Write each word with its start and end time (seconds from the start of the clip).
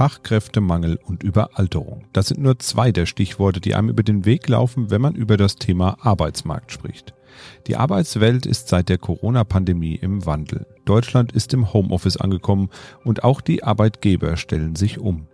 Fachkräftemangel 0.00 0.98
und 1.04 1.22
Überalterung. 1.22 2.06
Das 2.14 2.28
sind 2.28 2.40
nur 2.40 2.58
zwei 2.58 2.90
der 2.90 3.04
Stichworte, 3.04 3.60
die 3.60 3.74
einem 3.74 3.90
über 3.90 4.02
den 4.02 4.24
Weg 4.24 4.48
laufen, 4.48 4.90
wenn 4.90 5.02
man 5.02 5.14
über 5.14 5.36
das 5.36 5.56
Thema 5.56 5.98
Arbeitsmarkt 6.00 6.72
spricht. 6.72 7.12
Die 7.66 7.76
Arbeitswelt 7.76 8.46
ist 8.46 8.68
seit 8.68 8.88
der 8.88 8.96
Corona-Pandemie 8.96 9.96
im 9.96 10.24
Wandel. 10.24 10.64
Deutschland 10.86 11.32
ist 11.32 11.52
im 11.52 11.74
Homeoffice 11.74 12.16
angekommen 12.16 12.70
und 13.04 13.24
auch 13.24 13.42
die 13.42 13.62
Arbeitgeber 13.62 14.38
stellen 14.38 14.74
sich 14.74 14.98
um. 14.98 15.26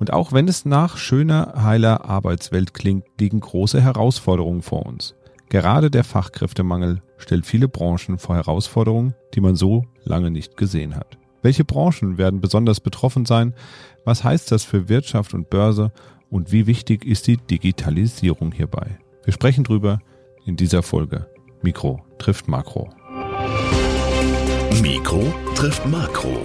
Und 0.00 0.12
auch 0.12 0.32
wenn 0.32 0.48
es 0.48 0.64
nach 0.64 0.96
schöner, 0.96 1.62
heiler 1.62 2.04
Arbeitswelt 2.04 2.74
klingt, 2.74 3.04
liegen 3.20 3.38
große 3.38 3.80
Herausforderungen 3.80 4.62
vor 4.62 4.84
uns. 4.84 5.14
Gerade 5.48 5.92
der 5.92 6.02
Fachkräftemangel 6.02 7.02
stellt 7.18 7.46
viele 7.46 7.68
Branchen 7.68 8.18
vor 8.18 8.34
Herausforderungen, 8.34 9.14
die 9.34 9.40
man 9.40 9.54
so 9.54 9.84
lange 10.02 10.32
nicht 10.32 10.56
gesehen 10.56 10.96
hat. 10.96 11.21
Welche 11.42 11.64
Branchen 11.64 12.18
werden 12.18 12.40
besonders 12.40 12.80
betroffen 12.80 13.26
sein? 13.26 13.54
Was 14.04 14.24
heißt 14.24 14.50
das 14.52 14.64
für 14.64 14.88
Wirtschaft 14.88 15.34
und 15.34 15.50
Börse? 15.50 15.92
Und 16.30 16.52
wie 16.52 16.66
wichtig 16.66 17.04
ist 17.04 17.26
die 17.26 17.36
Digitalisierung 17.36 18.52
hierbei? 18.52 18.98
Wir 19.24 19.32
sprechen 19.32 19.64
drüber 19.64 20.00
in 20.46 20.56
dieser 20.56 20.82
Folge. 20.82 21.26
Mikro 21.60 22.02
trifft 22.18 22.48
Makro. 22.48 22.90
Mikro 24.80 25.32
trifft 25.54 25.84
Makro. 25.86 26.40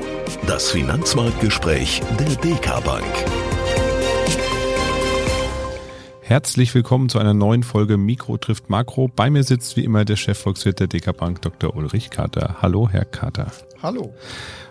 Das 0.46 0.72
Finanzmarktgespräch 0.72 2.02
der 2.20 2.36
DK 2.36 2.84
Bank. 2.84 3.57
Herzlich 6.28 6.76
willkommen 6.76 7.08
zu 7.08 7.20
einer 7.20 7.34
neuen 7.34 7.64
Folge 7.64 7.96
Mikro 7.96 8.36
trifft 8.36 8.70
Makro. 8.70 9.08
Bei 9.08 9.30
mir 9.30 9.46
sitzt 9.46 9.78
wie 9.78 9.86
immer 9.86 10.04
der 10.04 10.18
Chefvolkswirt 10.18 10.82
der 10.82 10.88
DK 10.88 11.16
Bank, 11.16 11.42
Dr. 11.42 11.74
Ulrich 11.74 12.10
Kater. 12.10 12.58
Hallo, 12.62 12.90
Herr 12.90 13.06
Kater. 13.06 13.50
Hallo. 13.82 14.14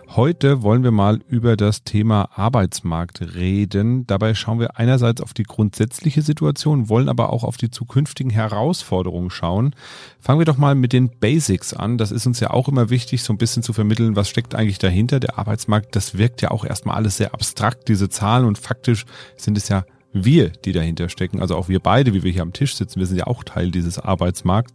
Heute 0.09 0.61
wollen 0.61 0.83
wir 0.83 0.91
mal 0.91 1.19
über 1.27 1.57
das 1.57 1.83
Thema 1.83 2.29
Arbeitsmarkt 2.35 3.33
reden. 3.33 4.05
Dabei 4.05 4.35
schauen 4.35 4.59
wir 4.59 4.77
einerseits 4.77 5.19
auf 5.19 5.33
die 5.33 5.45
grundsätzliche 5.45 6.21
Situation, 6.21 6.89
wollen 6.89 7.09
aber 7.09 7.33
auch 7.33 7.43
auf 7.43 7.57
die 7.57 7.71
zukünftigen 7.71 8.29
Herausforderungen 8.29 9.31
schauen. 9.31 9.73
Fangen 10.19 10.39
wir 10.39 10.45
doch 10.45 10.57
mal 10.57 10.75
mit 10.75 10.93
den 10.93 11.09
Basics 11.09 11.73
an. 11.73 11.97
Das 11.97 12.11
ist 12.11 12.27
uns 12.27 12.39
ja 12.39 12.51
auch 12.51 12.67
immer 12.67 12.91
wichtig, 12.91 13.23
so 13.23 13.33
ein 13.33 13.39
bisschen 13.39 13.63
zu 13.63 13.73
vermitteln, 13.73 14.15
was 14.15 14.29
steckt 14.29 14.53
eigentlich 14.53 14.77
dahinter. 14.77 15.19
Der 15.19 15.39
Arbeitsmarkt, 15.39 15.95
das 15.95 16.19
wirkt 16.19 16.43
ja 16.43 16.51
auch 16.51 16.65
erstmal 16.65 16.97
alles 16.97 17.17
sehr 17.17 17.33
abstrakt, 17.33 17.87
diese 17.87 18.09
Zahlen 18.09 18.45
und 18.45 18.59
faktisch 18.59 19.07
sind 19.37 19.57
es 19.57 19.69
ja 19.69 19.85
wir, 20.25 20.49
die 20.49 20.71
dahinter 20.71 21.09
stecken, 21.09 21.39
also 21.39 21.55
auch 21.55 21.69
wir 21.69 21.79
beide, 21.79 22.13
wie 22.13 22.23
wir 22.23 22.31
hier 22.31 22.41
am 22.41 22.53
Tisch 22.53 22.75
sitzen, 22.75 22.99
wir 22.99 23.07
sind 23.07 23.17
ja 23.17 23.27
auch 23.27 23.43
Teil 23.43 23.71
dieses 23.71 23.99
Arbeitsmarkts. 23.99 24.73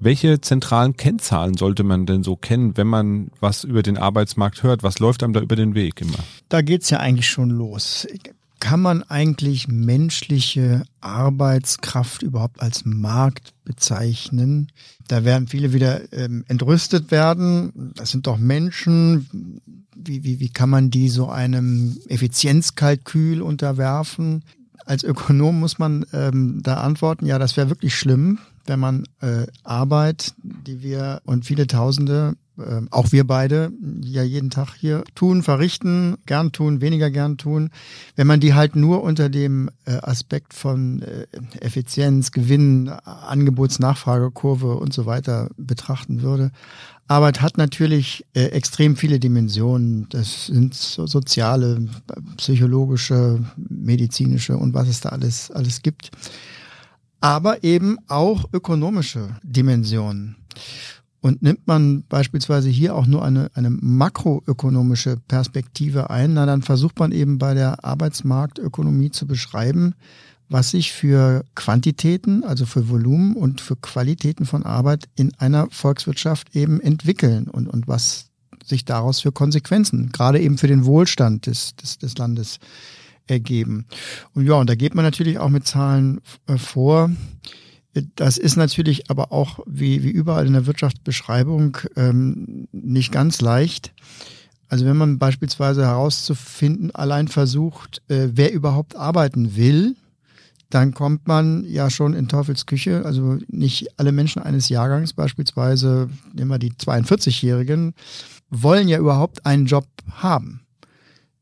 Welche 0.00 0.40
zentralen 0.40 0.96
Kennzahlen 0.96 1.56
sollte 1.56 1.82
man 1.82 2.06
denn 2.06 2.22
so 2.22 2.36
kennen, 2.36 2.76
wenn 2.76 2.86
man 2.86 3.28
was 3.40 3.64
über 3.64 3.82
den 3.82 3.96
Arbeitsmarkt 3.96 4.62
hört? 4.62 4.82
Was 4.82 4.98
läuft 4.98 5.22
einem 5.22 5.32
da 5.32 5.40
über 5.40 5.56
den 5.56 5.74
Weg 5.74 6.00
immer? 6.00 6.18
Da 6.48 6.62
geht's 6.62 6.90
ja 6.90 6.98
eigentlich 6.98 7.28
schon 7.28 7.50
los. 7.50 8.06
Kann 8.60 8.80
man 8.80 9.02
eigentlich 9.02 9.68
menschliche 9.68 10.84
Arbeitskraft 11.00 12.22
überhaupt 12.22 12.60
als 12.60 12.84
Markt 12.84 13.52
bezeichnen? 13.64 14.72
Da 15.06 15.24
werden 15.24 15.48
viele 15.48 15.72
wieder 15.72 16.12
ähm, 16.12 16.44
entrüstet 16.48 17.10
werden. 17.10 17.92
Das 17.94 18.10
sind 18.10 18.26
doch 18.26 18.38
Menschen. 18.38 19.60
Wie, 19.94 20.24
wie, 20.24 20.40
wie 20.40 20.48
kann 20.48 20.70
man 20.70 20.90
die 20.90 21.08
so 21.08 21.28
einem 21.28 21.98
Effizienzkalkül 22.08 23.42
unterwerfen? 23.42 24.44
Als 24.84 25.04
Ökonom 25.04 25.60
muss 25.60 25.78
man 25.78 26.06
ähm, 26.12 26.60
da 26.62 26.78
antworten, 26.78 27.26
ja, 27.26 27.38
das 27.38 27.56
wäre 27.56 27.70
wirklich 27.70 27.96
schlimm, 27.96 28.38
wenn 28.66 28.80
man 28.80 29.04
äh, 29.20 29.46
Arbeit, 29.62 30.34
die 30.42 30.82
wir 30.82 31.20
und 31.24 31.44
viele 31.44 31.66
Tausende, 31.66 32.34
äh, 32.58 32.82
auch 32.90 33.12
wir 33.12 33.26
beide, 33.26 33.72
ja 34.02 34.22
jeden 34.22 34.50
Tag 34.50 34.74
hier 34.74 35.04
tun, 35.14 35.42
verrichten, 35.42 36.16
gern 36.26 36.52
tun, 36.52 36.80
weniger 36.80 37.10
gern 37.10 37.36
tun, 37.38 37.70
wenn 38.16 38.26
man 38.26 38.40
die 38.40 38.54
halt 38.54 38.76
nur 38.76 39.02
unter 39.02 39.28
dem 39.28 39.70
äh, 39.84 39.96
Aspekt 40.02 40.54
von 40.54 41.02
äh, 41.02 41.26
Effizienz, 41.60 42.32
Gewinn, 42.32 42.88
Angebots-Nachfragekurve 42.88 44.76
und 44.76 44.92
so 44.92 45.06
weiter 45.06 45.50
betrachten 45.56 46.22
würde. 46.22 46.50
Arbeit 47.06 47.42
hat 47.42 47.58
natürlich 47.58 48.24
äh, 48.34 48.44
extrem 48.46 48.96
viele 48.96 49.18
Dimensionen. 49.18 50.06
Das 50.08 50.46
sind 50.46 50.74
so 50.74 51.06
soziale, 51.06 51.86
psychologische, 52.38 53.44
medizinische 53.56 54.56
und 54.56 54.72
was 54.72 54.88
es 54.88 55.00
da 55.00 55.10
alles, 55.10 55.50
alles 55.50 55.82
gibt. 55.82 56.10
Aber 57.20 57.62
eben 57.62 57.98
auch 58.08 58.44
ökonomische 58.52 59.36
Dimensionen. 59.42 60.36
Und 61.24 61.40
nimmt 61.40 61.66
man 61.66 62.04
beispielsweise 62.06 62.68
hier 62.68 62.94
auch 62.94 63.06
nur 63.06 63.24
eine, 63.24 63.50
eine 63.54 63.70
makroökonomische 63.70 65.16
Perspektive 65.26 66.10
ein, 66.10 66.34
na, 66.34 66.44
dann 66.44 66.60
versucht 66.60 66.98
man 66.98 67.12
eben 67.12 67.38
bei 67.38 67.54
der 67.54 67.82
Arbeitsmarktökonomie 67.82 69.10
zu 69.10 69.26
beschreiben, 69.26 69.94
was 70.50 70.72
sich 70.72 70.92
für 70.92 71.46
Quantitäten, 71.54 72.44
also 72.44 72.66
für 72.66 72.90
Volumen 72.90 73.36
und 73.36 73.62
für 73.62 73.74
Qualitäten 73.74 74.44
von 74.44 74.64
Arbeit 74.64 75.08
in 75.16 75.32
einer 75.38 75.66
Volkswirtschaft 75.70 76.54
eben 76.54 76.78
entwickeln 76.78 77.48
und, 77.48 77.68
und 77.68 77.88
was 77.88 78.26
sich 78.62 78.84
daraus 78.84 79.20
für 79.20 79.32
Konsequenzen, 79.32 80.12
gerade 80.12 80.40
eben 80.40 80.58
für 80.58 80.68
den 80.68 80.84
Wohlstand 80.84 81.46
des, 81.46 81.74
des, 81.76 81.96
des 81.96 82.18
Landes 82.18 82.58
ergeben. 83.26 83.86
Und 84.34 84.44
ja, 84.46 84.56
und 84.56 84.68
da 84.68 84.74
geht 84.74 84.94
man 84.94 85.06
natürlich 85.06 85.38
auch 85.38 85.48
mit 85.48 85.66
Zahlen 85.66 86.20
äh, 86.48 86.58
vor. 86.58 87.10
Das 88.16 88.38
ist 88.38 88.56
natürlich 88.56 89.10
aber 89.10 89.30
auch 89.32 89.60
wie, 89.66 90.02
wie 90.02 90.10
überall 90.10 90.46
in 90.46 90.52
der 90.52 90.66
Wirtschaftsbeschreibung 90.66 91.78
ähm, 91.96 92.66
nicht 92.72 93.12
ganz 93.12 93.40
leicht. 93.40 93.92
Also 94.68 94.84
wenn 94.86 94.96
man 94.96 95.18
beispielsweise 95.18 95.84
herauszufinden 95.86 96.90
allein 96.92 97.28
versucht, 97.28 98.02
äh, 98.08 98.30
wer 98.32 98.52
überhaupt 98.52 98.96
arbeiten 98.96 99.56
will, 99.56 99.94
dann 100.70 100.92
kommt 100.92 101.28
man 101.28 101.64
ja 101.64 101.88
schon 101.88 102.14
in 102.14 102.26
Teufels 102.26 102.66
Küche. 102.66 103.04
Also 103.04 103.38
nicht 103.46 103.96
alle 103.96 104.10
Menschen 104.10 104.42
eines 104.42 104.68
Jahrgangs, 104.68 105.12
beispielsweise 105.12 106.10
nehmen 106.32 106.50
wir 106.50 106.58
die 106.58 106.72
42-Jährigen, 106.72 107.94
wollen 108.50 108.88
ja 108.88 108.98
überhaupt 108.98 109.46
einen 109.46 109.66
Job 109.66 109.86
haben. 110.10 110.62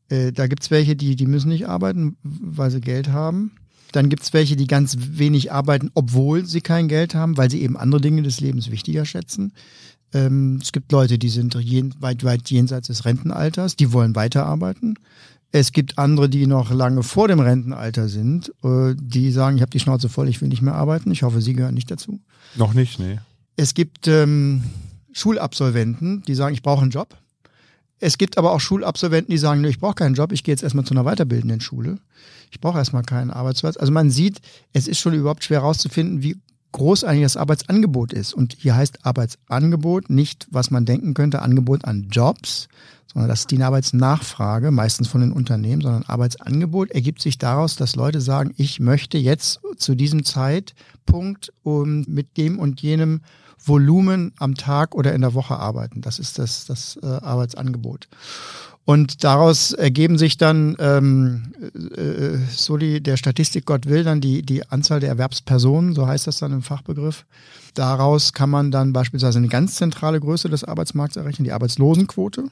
Äh, 0.09 0.31
da 0.31 0.45
gibt's 0.45 0.69
welche, 0.69 0.95
die, 0.95 1.15
die 1.15 1.25
müssen 1.25 1.49
nicht 1.49 1.67
arbeiten, 1.67 2.17
weil 2.21 2.69
sie 2.69 2.81
Geld 2.81 3.09
haben. 3.09 3.53
Dann 3.93 4.09
gibt's 4.09 4.33
welche, 4.33 4.57
die 4.57 4.67
ganz 4.67 4.97
wenig 4.99 5.51
arbeiten, 5.51 5.91
obwohl 5.93 6.45
sie 6.45 6.61
kein 6.61 6.87
Geld 6.87 7.15
haben, 7.15 7.37
weil 7.37 7.49
sie 7.49 7.61
eben 7.61 7.77
andere 7.77 8.01
Dinge 8.01 8.23
des 8.23 8.41
Lebens 8.41 8.71
wichtiger 8.71 9.05
schätzen. 9.05 9.53
Ähm, 10.13 10.59
es 10.61 10.71
gibt 10.71 10.91
Leute, 10.91 11.17
die 11.17 11.29
sind 11.29 11.55
weit, 12.01 12.23
weit 12.23 12.49
jenseits 12.49 12.87
des 12.87 13.05
Rentenalters, 13.05 13.75
die 13.75 13.93
wollen 13.93 14.15
weiterarbeiten. 14.15 14.95
Es 15.51 15.71
gibt 15.71 15.99
andere, 15.99 16.29
die 16.29 16.47
noch 16.47 16.71
lange 16.71 17.03
vor 17.03 17.27
dem 17.27 17.39
Rentenalter 17.39 18.09
sind, 18.09 18.51
äh, 18.63 18.95
die 18.99 19.31
sagen, 19.31 19.57
ich 19.57 19.61
habe 19.61 19.69
die 19.69 19.79
Schnauze 19.79 20.09
voll, 20.09 20.27
ich 20.27 20.41
will 20.41 20.49
nicht 20.49 20.63
mehr 20.63 20.73
arbeiten. 20.73 21.11
Ich 21.11 21.21
hoffe, 21.21 21.41
Sie 21.41 21.53
gehören 21.53 21.75
nicht 21.75 21.91
dazu. 21.91 22.19
Noch 22.55 22.73
nicht, 22.73 22.97
nee. 22.99 23.19
Es 23.55 23.75
gibt 23.75 24.07
ähm, 24.07 24.63
Schulabsolventen, 25.11 26.23
die 26.23 26.33
sagen, 26.33 26.55
ich 26.55 26.63
brauche 26.63 26.81
einen 26.81 26.89
Job. 26.89 27.15
Es 28.03 28.17
gibt 28.17 28.37
aber 28.37 28.51
auch 28.51 28.59
Schulabsolventen, 28.59 29.31
die 29.31 29.37
sagen, 29.37 29.63
ich 29.63 29.79
brauche 29.79 29.95
keinen 29.95 30.15
Job, 30.15 30.33
ich 30.33 30.43
gehe 30.43 30.51
jetzt 30.51 30.61
erstmal 30.61 30.83
zu 30.83 30.93
einer 30.93 31.05
weiterbildenden 31.05 31.61
Schule. 31.61 31.99
Ich 32.51 32.59
brauche 32.59 32.77
erstmal 32.77 33.03
keinen 33.03 33.31
Arbeitsplatz. 33.31 33.77
Also 33.77 33.93
man 33.93 34.09
sieht, 34.09 34.41
es 34.73 34.89
ist 34.89 34.99
schon 34.99 35.13
überhaupt 35.13 35.45
schwer 35.45 35.61
herauszufinden, 35.61 36.21
wie 36.21 36.35
groß 36.73 37.05
eigentlich 37.05 37.23
das 37.23 37.37
Arbeitsangebot 37.37 38.11
ist. 38.11 38.33
Und 38.33 38.57
hier 38.59 38.75
heißt 38.75 39.05
Arbeitsangebot 39.05 40.09
nicht, 40.09 40.47
was 40.51 40.69
man 40.69 40.83
denken 40.83 41.13
könnte, 41.13 41.41
Angebot 41.41 41.85
an 41.85 42.09
Jobs, 42.11 42.67
sondern 43.13 43.29
das 43.29 43.41
ist 43.41 43.51
die 43.51 43.63
Arbeitsnachfrage, 43.63 44.71
meistens 44.71 45.07
von 45.07 45.21
den 45.21 45.31
Unternehmen, 45.31 45.81
sondern 45.81 46.03
Arbeitsangebot 46.03 46.91
ergibt 46.91 47.21
sich 47.21 47.37
daraus, 47.37 47.77
dass 47.77 47.95
Leute 47.95 48.19
sagen, 48.19 48.53
ich 48.57 48.81
möchte 48.81 49.17
jetzt 49.17 49.61
zu 49.77 49.95
diesem 49.95 50.25
Zeitpunkt 50.25 51.53
um, 51.63 52.03
mit 52.09 52.35
dem 52.35 52.59
und 52.59 52.81
jenem 52.81 53.21
Volumen 53.65 54.33
am 54.37 54.55
Tag 54.55 54.95
oder 54.95 55.13
in 55.13 55.21
der 55.21 55.33
Woche 55.33 55.57
arbeiten. 55.57 56.01
Das 56.01 56.19
ist 56.19 56.39
das, 56.39 56.65
das 56.65 56.99
äh, 57.01 57.05
Arbeitsangebot. 57.05 58.07
Und 58.85 59.23
daraus 59.23 59.71
ergeben 59.71 60.17
sich 60.17 60.37
dann, 60.37 60.75
ähm, 60.77 61.53
äh, 61.95 62.37
so 62.51 62.75
die, 62.75 63.01
der 63.01 63.15
Statistik 63.15 63.65
Gott 63.65 63.85
will, 63.85 64.03
dann 64.03 64.19
die, 64.19 64.41
die 64.41 64.69
Anzahl 64.69 64.99
der 64.99 65.09
Erwerbspersonen, 65.09 65.95
so 65.95 66.05
heißt 66.05 66.27
das 66.27 66.39
dann 66.39 66.51
im 66.51 66.61
Fachbegriff. 66.61 67.25
Daraus 67.75 68.33
kann 68.33 68.49
man 68.49 68.71
dann 68.71 68.91
beispielsweise 68.91 69.37
eine 69.37 69.47
ganz 69.47 69.75
zentrale 69.75 70.19
Größe 70.19 70.49
des 70.49 70.65
Arbeitsmarkts 70.65 71.15
errechnen, 71.15 71.45
die 71.45 71.53
Arbeitslosenquote. 71.53 72.49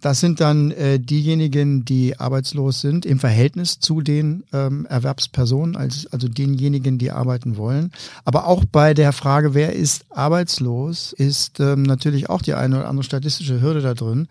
Das 0.00 0.20
sind 0.20 0.40
dann 0.40 0.70
äh, 0.72 1.00
diejenigen, 1.00 1.86
die 1.86 2.18
arbeitslos 2.18 2.82
sind 2.82 3.06
im 3.06 3.18
Verhältnis 3.18 3.78
zu 3.80 4.02
den 4.02 4.44
ähm, 4.52 4.84
Erwerbspersonen, 4.84 5.76
also, 5.76 6.08
also 6.10 6.28
denjenigen, 6.28 6.98
die 6.98 7.10
arbeiten 7.10 7.56
wollen. 7.56 7.90
Aber 8.26 8.46
auch 8.46 8.64
bei 8.66 8.92
der 8.92 9.12
Frage, 9.12 9.54
wer 9.54 9.72
ist 9.72 10.04
arbeitslos, 10.10 11.14
ist 11.14 11.58
ähm, 11.58 11.84
natürlich 11.84 12.28
auch 12.28 12.42
die 12.42 12.52
eine 12.52 12.80
oder 12.80 12.88
andere 12.88 13.04
statistische 13.04 13.62
Hürde 13.62 13.80
da 13.80 13.94
drin. 13.94 14.28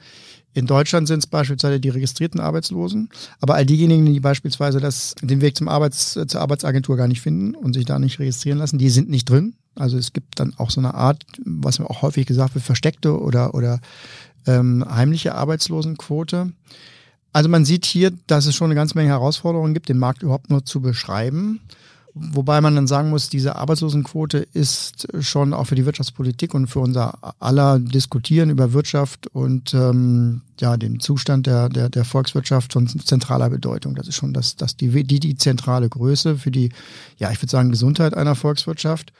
In 0.53 0.67
Deutschland 0.67 1.07
sind 1.07 1.19
es 1.19 1.27
beispielsweise 1.27 1.79
die 1.79 1.89
registrierten 1.89 2.39
Arbeitslosen, 2.39 3.09
aber 3.41 3.55
all 3.55 3.65
diejenigen, 3.65 4.05
die 4.05 4.19
beispielsweise 4.19 4.79
das, 4.79 5.15
den 5.21 5.41
Weg 5.41 5.57
zum 5.57 5.67
Arbeits, 5.67 6.13
zur 6.13 6.41
Arbeitsagentur 6.41 6.95
gar 6.95 7.07
nicht 7.07 7.21
finden 7.21 7.55
und 7.55 7.73
sich 7.73 7.85
da 7.85 7.97
nicht 7.97 8.19
registrieren 8.19 8.59
lassen, 8.59 8.77
die 8.77 8.89
sind 8.89 9.09
nicht 9.09 9.29
drin. 9.29 9.55
Also 9.75 9.97
es 9.97 10.13
gibt 10.13 10.39
dann 10.39 10.53
auch 10.57 10.69
so 10.69 10.79
eine 10.79 10.93
Art, 10.93 11.25
was 11.43 11.79
mir 11.79 11.89
auch 11.89 12.03
häufig 12.03 12.27
gesagt 12.27 12.53
wird, 12.53 12.63
versteckte 12.63 13.19
oder, 13.19 13.55
oder 13.55 13.79
ähm, 14.47 14.85
heimliche 14.89 15.35
Arbeitslosenquote. 15.35 16.51
Also 17.31 17.49
man 17.49 17.65
sieht 17.65 17.85
hier, 17.85 18.11
dass 18.27 18.45
es 18.45 18.55
schon 18.55 18.65
eine 18.65 18.75
ganze 18.75 18.95
Menge 18.95 19.09
Herausforderungen 19.09 19.73
gibt, 19.73 19.89
den 19.89 19.97
Markt 19.97 20.21
überhaupt 20.21 20.49
nur 20.49 20.65
zu 20.65 20.81
beschreiben. 20.81 21.61
Wobei 22.15 22.61
man 22.61 22.75
dann 22.75 22.85
sagen 22.85 23.09
muss, 23.09 23.29
diese 23.29 23.55
Arbeitslosenquote 23.55 24.37
ist 24.53 25.07
schon 25.19 25.51
auch 25.51 25.65
für 25.65 25.73
die 25.73 25.87
Wirtschaftspolitik 25.87 26.53
und 26.53 26.67
für 26.67 26.79
unser 26.79 27.17
aller 27.41 27.79
Diskutieren 27.79 28.51
über 28.51 28.71
Wirtschaft 28.71 29.25
und 29.33 29.73
ähm, 29.73 30.41
ja 30.59 30.77
den 30.77 30.99
Zustand 30.99 31.47
der, 31.47 31.69
der, 31.69 31.89
der 31.89 32.05
Volkswirtschaft 32.05 32.73
von 32.73 32.87
zentraler 32.87 33.49
Bedeutung. 33.49 33.95
Das 33.95 34.07
ist 34.07 34.15
schon 34.15 34.31
das, 34.31 34.55
das 34.55 34.77
die, 34.77 35.03
die, 35.03 35.19
die 35.19 35.37
zentrale 35.37 35.89
Größe 35.89 36.35
für 36.35 36.51
die, 36.51 36.69
ja, 37.17 37.31
ich 37.31 37.41
würde 37.41 37.49
sagen, 37.49 37.71
Gesundheit 37.71 38.15
einer 38.15 38.35
Volkswirtschaft. 38.35 39.11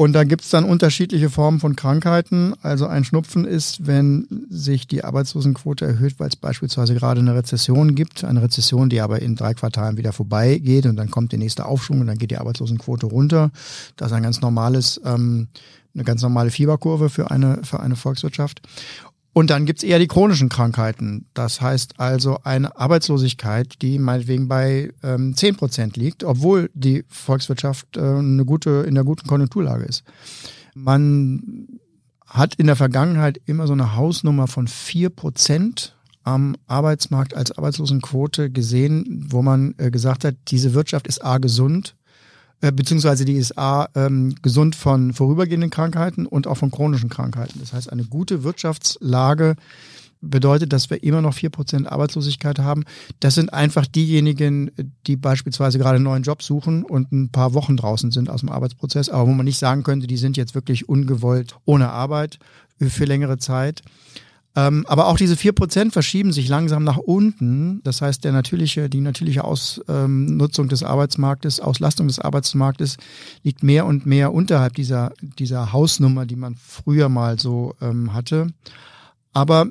Und 0.00 0.14
da 0.14 0.24
gibt's 0.24 0.48
dann 0.48 0.64
unterschiedliche 0.64 1.28
Formen 1.28 1.60
von 1.60 1.76
Krankheiten. 1.76 2.54
Also 2.62 2.86
ein 2.86 3.04
Schnupfen 3.04 3.44
ist, 3.44 3.86
wenn 3.86 4.46
sich 4.48 4.86
die 4.86 5.04
Arbeitslosenquote 5.04 5.84
erhöht, 5.84 6.14
weil 6.16 6.28
es 6.28 6.36
beispielsweise 6.36 6.94
gerade 6.94 7.20
eine 7.20 7.34
Rezession 7.34 7.94
gibt. 7.94 8.24
Eine 8.24 8.40
Rezession, 8.40 8.88
die 8.88 9.02
aber 9.02 9.20
in 9.20 9.36
drei 9.36 9.52
Quartalen 9.52 9.98
wieder 9.98 10.14
vorbeigeht 10.14 10.86
und 10.86 10.96
dann 10.96 11.10
kommt 11.10 11.32
der 11.32 11.38
nächste 11.38 11.66
Aufschwung 11.66 12.00
und 12.00 12.06
dann 12.06 12.16
geht 12.16 12.30
die 12.30 12.38
Arbeitslosenquote 12.38 13.04
runter. 13.04 13.50
Das 13.98 14.10
ist 14.10 14.14
ein 14.14 14.22
ganz 14.22 14.40
normales, 14.40 14.98
ähm, 15.04 15.48
eine 15.94 16.04
ganz 16.04 16.22
normale 16.22 16.50
Fieberkurve 16.50 17.10
für 17.10 17.30
eine, 17.30 17.60
für 17.62 17.80
eine 17.80 17.94
Volkswirtschaft. 17.94 18.62
Und 19.32 19.50
dann 19.50 19.64
gibt's 19.64 19.84
eher 19.84 20.00
die 20.00 20.08
chronischen 20.08 20.48
Krankheiten. 20.48 21.26
Das 21.34 21.60
heißt 21.60 22.00
also 22.00 22.38
eine 22.42 22.76
Arbeitslosigkeit, 22.76 23.80
die 23.80 23.98
meinetwegen 23.98 24.48
bei 24.48 24.92
ähm, 25.04 25.36
10 25.36 25.56
Prozent 25.56 25.96
liegt, 25.96 26.24
obwohl 26.24 26.70
die 26.74 27.04
Volkswirtschaft 27.08 27.96
äh, 27.96 28.00
eine 28.00 28.44
gute, 28.44 28.70
in 28.70 28.96
einer 28.96 29.04
guten 29.04 29.28
Konjunkturlage 29.28 29.84
ist. 29.84 30.02
Man 30.74 31.68
hat 32.26 32.56
in 32.56 32.66
der 32.66 32.76
Vergangenheit 32.76 33.40
immer 33.46 33.66
so 33.66 33.72
eine 33.72 33.96
Hausnummer 33.96 34.46
von 34.46 34.66
vier 34.66 35.10
Prozent 35.10 35.96
am 36.22 36.56
Arbeitsmarkt 36.66 37.34
als 37.34 37.52
Arbeitslosenquote 37.52 38.50
gesehen, 38.50 39.26
wo 39.30 39.42
man 39.42 39.74
äh, 39.78 39.90
gesagt 39.90 40.24
hat, 40.24 40.36
diese 40.48 40.74
Wirtschaft 40.74 41.06
ist 41.06 41.24
A 41.24 41.38
gesund, 41.38 41.96
äh, 42.60 42.72
beziehungsweise 42.72 43.24
die 43.24 43.34
ist 43.34 43.56
A, 43.58 43.88
ähm, 43.94 44.34
gesund 44.42 44.76
von 44.76 45.12
vorübergehenden 45.12 45.70
Krankheiten 45.70 46.26
und 46.26 46.46
auch 46.46 46.56
von 46.56 46.70
chronischen 46.70 47.08
Krankheiten. 47.08 47.58
Das 47.60 47.72
heißt, 47.72 47.90
eine 47.90 48.04
gute 48.04 48.42
Wirtschaftslage 48.42 49.56
bedeutet, 50.20 50.72
dass 50.72 50.90
wir 50.90 51.02
immer 51.02 51.22
noch 51.22 51.34
vier 51.34 51.50
Prozent 51.50 51.90
Arbeitslosigkeit 51.90 52.58
haben. 52.58 52.84
Das 53.20 53.34
sind 53.34 53.52
einfach 53.54 53.86
diejenigen, 53.86 54.70
die 55.06 55.16
beispielsweise 55.16 55.78
gerade 55.78 55.96
einen 55.96 56.04
neuen 56.04 56.22
Job 56.22 56.42
suchen 56.42 56.84
und 56.84 57.10
ein 57.12 57.30
paar 57.30 57.54
Wochen 57.54 57.76
draußen 57.76 58.10
sind 58.10 58.28
aus 58.28 58.40
dem 58.40 58.50
Arbeitsprozess, 58.50 59.08
aber 59.08 59.26
wo 59.26 59.32
man 59.32 59.46
nicht 59.46 59.58
sagen 59.58 59.82
könnte, 59.82 60.06
die 60.06 60.18
sind 60.18 60.36
jetzt 60.36 60.54
wirklich 60.54 60.88
ungewollt 60.88 61.56
ohne 61.64 61.88
Arbeit 61.88 62.38
für 62.78 63.04
längere 63.04 63.38
Zeit. 63.38 63.82
Ähm, 64.56 64.84
aber 64.88 65.06
auch 65.06 65.16
diese 65.16 65.36
vier 65.36 65.52
Prozent 65.52 65.92
verschieben 65.92 66.32
sich 66.32 66.48
langsam 66.48 66.82
nach 66.82 66.96
unten. 66.96 67.80
Das 67.84 68.02
heißt, 68.02 68.24
der 68.24 68.32
natürliche, 68.32 68.90
die 68.90 69.00
natürliche 69.00 69.44
Ausnutzung 69.44 70.68
des 70.68 70.82
Arbeitsmarktes, 70.82 71.60
Auslastung 71.60 72.08
des 72.08 72.18
Arbeitsmarktes 72.18 72.96
liegt 73.44 73.62
mehr 73.62 73.86
und 73.86 74.06
mehr 74.06 74.32
unterhalb 74.32 74.74
dieser, 74.74 75.12
dieser 75.20 75.72
Hausnummer, 75.72 76.26
die 76.26 76.36
man 76.36 76.56
früher 76.56 77.08
mal 77.08 77.38
so 77.38 77.74
ähm, 77.80 78.12
hatte. 78.12 78.48
Aber 79.32 79.68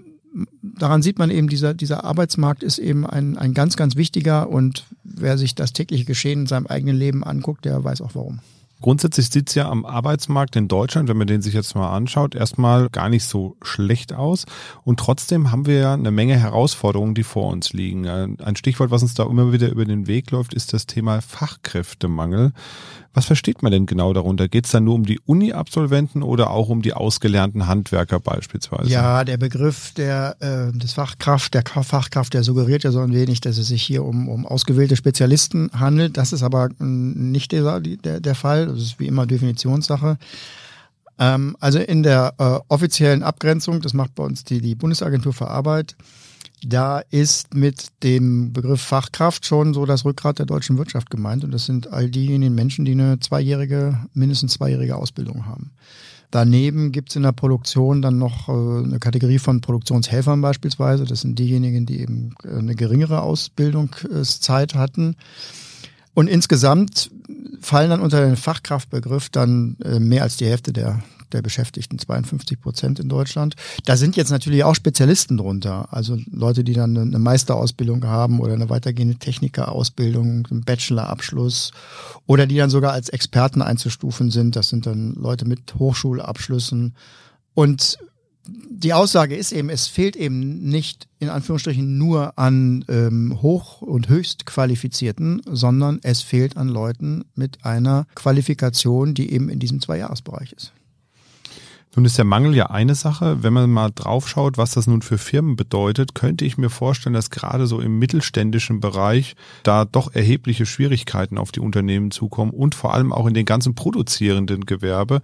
daran 0.61 1.01
sieht 1.01 1.19
man 1.19 1.29
eben, 1.29 1.49
dieser, 1.49 1.73
dieser 1.73 2.05
Arbeitsmarkt 2.05 2.63
ist 2.63 2.77
eben 2.77 3.05
ein, 3.05 3.37
ein 3.37 3.53
ganz, 3.53 3.75
ganz 3.75 3.97
wichtiger 3.97 4.49
und 4.49 4.85
wer 5.03 5.37
sich 5.37 5.55
das 5.55 5.73
tägliche 5.73 6.05
Geschehen 6.05 6.41
in 6.41 6.47
seinem 6.47 6.67
eigenen 6.67 6.95
Leben 6.95 7.23
anguckt, 7.25 7.65
der 7.65 7.83
weiß 7.83 8.01
auch 8.01 8.15
warum. 8.15 8.39
Grundsätzlich 8.81 9.29
sieht's 9.29 9.55
ja 9.55 9.69
am 9.69 9.85
Arbeitsmarkt 9.85 10.55
in 10.55 10.67
Deutschland, 10.67 11.09
wenn 11.09 11.17
man 11.17 11.27
den 11.27 11.41
sich 11.41 11.53
jetzt 11.53 11.75
mal 11.75 11.93
anschaut, 11.93 12.33
erstmal 12.33 12.89
gar 12.89 13.09
nicht 13.09 13.25
so 13.25 13.57
schlecht 13.61 14.13
aus. 14.13 14.45
Und 14.83 14.99
trotzdem 14.99 15.51
haben 15.51 15.65
wir 15.65 15.79
ja 15.79 15.93
eine 15.93 16.11
Menge 16.11 16.37
Herausforderungen, 16.37 17.13
die 17.13 17.23
vor 17.23 17.51
uns 17.51 17.73
liegen. 17.73 18.07
Ein 18.07 18.55
Stichwort, 18.55 18.91
was 18.91 19.01
uns 19.01 19.13
da 19.13 19.23
immer 19.23 19.51
wieder 19.51 19.69
über 19.69 19.85
den 19.85 20.07
Weg 20.07 20.31
läuft, 20.31 20.53
ist 20.53 20.71
das 20.71 20.87
Thema 20.87 21.21
Fachkräftemangel. 21.21 22.53
Was 23.13 23.25
versteht 23.25 23.63
man 23.63 23.71
denn 23.71 23.87
genau 23.87 24.13
darunter? 24.13 24.47
Geht 24.47 24.65
es 24.65 24.71
dann 24.71 24.83
nur 24.83 24.93
um 24.93 25.05
die 25.05 25.19
Uni-Absolventen 25.25 26.21
oder 26.21 26.51
auch 26.51 26.69
um 26.69 26.83
die 26.83 26.93
ausgelernten 26.93 27.65
Handwerker 27.65 28.19
beispielsweise? 28.19 28.89
Ja, 28.89 29.23
der 29.23 29.37
Begriff 29.37 29.93
der, 29.95 30.35
äh, 30.39 30.77
des 30.77 30.93
Fachkraft, 30.93 31.55
der 31.55 31.63
Fachkraft, 31.65 32.33
der 32.33 32.43
suggeriert 32.43 32.83
ja 32.83 32.91
so 32.91 32.99
ein 32.99 33.13
wenig, 33.13 33.41
dass 33.41 33.57
es 33.57 33.67
sich 33.67 33.81
hier 33.81 34.05
um, 34.05 34.29
um 34.29 34.45
ausgewählte 34.45 34.95
Spezialisten 34.95 35.71
handelt. 35.73 36.17
Das 36.17 36.33
ist 36.33 36.43
aber 36.43 36.69
nicht 36.79 37.51
der, 37.51 37.79
der, 37.79 38.19
der 38.19 38.35
Fall. 38.35 38.67
Das 38.67 38.77
ist 38.77 38.99
wie 38.99 39.07
immer 39.07 39.25
Definitionssache. 39.25 40.17
Ähm, 41.17 41.57
also 41.59 41.79
in 41.79 42.03
der 42.03 42.33
äh, 42.37 42.59
offiziellen 42.69 43.23
Abgrenzung, 43.23 43.81
das 43.81 43.93
macht 43.93 44.15
bei 44.15 44.23
uns 44.23 44.43
die, 44.43 44.61
die 44.61 44.75
Bundesagentur 44.75 45.33
für 45.33 45.49
Arbeit, 45.49 45.95
da 46.63 46.99
ist 46.99 47.53
mit 47.53 47.87
dem 48.03 48.53
Begriff 48.53 48.81
Fachkraft 48.81 49.45
schon 49.45 49.73
so 49.73 49.85
das 49.85 50.05
Rückgrat 50.05 50.39
der 50.39 50.45
deutschen 50.45 50.77
Wirtschaft 50.77 51.09
gemeint. 51.09 51.43
Und 51.43 51.51
das 51.51 51.65
sind 51.65 51.91
all 51.91 52.09
diejenigen 52.09 52.55
Menschen, 52.55 52.85
die 52.85 52.91
eine 52.93 53.19
zweijährige, 53.19 53.99
mindestens 54.13 54.53
zweijährige 54.53 54.95
Ausbildung 54.95 55.45
haben. 55.45 55.71
Daneben 56.31 56.91
gibt 56.91 57.09
es 57.09 57.15
in 57.15 57.23
der 57.23 57.31
Produktion 57.31 58.01
dann 58.01 58.19
noch 58.19 58.49
äh, 58.49 58.83
eine 58.83 58.99
Kategorie 58.99 59.39
von 59.39 59.61
Produktionshelfern 59.61 60.41
beispielsweise. 60.41 61.05
Das 61.05 61.21
sind 61.21 61.39
diejenigen, 61.39 61.85
die 61.87 62.01
eben 62.01 62.35
äh, 62.43 62.57
eine 62.57 62.75
geringere 62.75 63.21
Ausbildungszeit 63.21 64.75
hatten. 64.75 65.15
Und 66.13 66.27
insgesamt 66.27 67.09
fallen 67.61 67.89
dann 67.89 68.01
unter 68.01 68.21
den 68.21 68.35
Fachkraftbegriff 68.35 69.29
dann 69.29 69.77
äh, 69.83 69.99
mehr 69.99 70.23
als 70.23 70.37
die 70.37 70.45
Hälfte 70.45 70.71
der 70.71 71.01
der 71.33 71.41
Beschäftigten, 71.41 71.99
52 71.99 72.59
Prozent 72.59 72.99
in 72.99 73.09
Deutschland. 73.09 73.55
Da 73.85 73.97
sind 73.97 74.15
jetzt 74.15 74.29
natürlich 74.31 74.63
auch 74.63 74.75
Spezialisten 74.75 75.37
drunter, 75.37 75.87
also 75.91 76.17
Leute, 76.31 76.63
die 76.63 76.73
dann 76.73 76.97
eine 76.97 77.19
Meisterausbildung 77.19 78.05
haben 78.05 78.39
oder 78.39 78.53
eine 78.53 78.69
weitergehende 78.69 79.15
Technikerausbildung, 79.15 80.47
einen 80.49 80.61
Bachelorabschluss 80.61 81.71
oder 82.25 82.47
die 82.47 82.57
dann 82.57 82.69
sogar 82.69 82.93
als 82.93 83.09
Experten 83.09 83.61
einzustufen 83.61 84.31
sind. 84.31 84.55
Das 84.55 84.69
sind 84.69 84.85
dann 84.85 85.13
Leute 85.13 85.45
mit 85.45 85.75
Hochschulabschlüssen. 85.75 86.95
Und 87.53 87.97
die 88.69 88.93
Aussage 88.93 89.35
ist 89.35 89.51
eben, 89.51 89.69
es 89.69 89.87
fehlt 89.87 90.15
eben 90.15 90.59
nicht 90.59 91.07
in 91.19 91.29
Anführungsstrichen 91.29 91.97
nur 91.97 92.37
an 92.37 92.85
ähm, 92.87 93.41
hoch- 93.41 93.81
und 93.81 94.09
höchst 94.09 94.45
qualifizierten, 94.45 95.41
sondern 95.45 95.99
es 96.03 96.21
fehlt 96.21 96.57
an 96.57 96.69
Leuten 96.69 97.25
mit 97.35 97.65
einer 97.65 98.07
Qualifikation, 98.15 99.13
die 99.13 99.31
eben 99.31 99.49
in 99.49 99.59
diesem 99.59 99.81
Zweijahresbereich 99.81 100.53
ist. 100.53 100.71
Nun 101.99 102.05
ist 102.05 102.17
der 102.17 102.23
Mangel 102.23 102.55
ja 102.55 102.67
eine 102.67 102.95
Sache. 102.95 103.43
Wenn 103.43 103.51
man 103.51 103.69
mal 103.69 103.91
draufschaut, 103.93 104.57
was 104.57 104.71
das 104.71 104.87
nun 104.87 105.01
für 105.01 105.17
Firmen 105.17 105.57
bedeutet, 105.57 106.15
könnte 106.15 106.45
ich 106.45 106.57
mir 106.57 106.69
vorstellen, 106.69 107.13
dass 107.13 107.29
gerade 107.29 107.67
so 107.67 107.81
im 107.81 107.99
mittelständischen 107.99 108.79
Bereich 108.79 109.35
da 109.63 109.83
doch 109.83 110.15
erhebliche 110.15 110.65
Schwierigkeiten 110.65 111.37
auf 111.37 111.51
die 111.51 111.59
Unternehmen 111.59 112.11
zukommen 112.11 112.51
und 112.51 112.73
vor 112.73 112.93
allem 112.93 113.11
auch 113.11 113.27
in 113.27 113.33
den 113.33 113.43
ganzen 113.43 113.75
produzierenden 113.75 114.65
Gewerbe. 114.65 115.21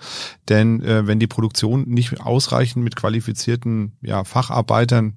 Denn 0.49 0.83
äh, 0.83 1.07
wenn 1.07 1.17
die 1.17 1.27
Produktion 1.27 1.87
nicht 1.87 2.19
ausreichend 2.19 2.83
mit 2.83 2.97
qualifizierten 2.97 3.93
ja, 4.01 4.25
Facharbeitern 4.25 5.13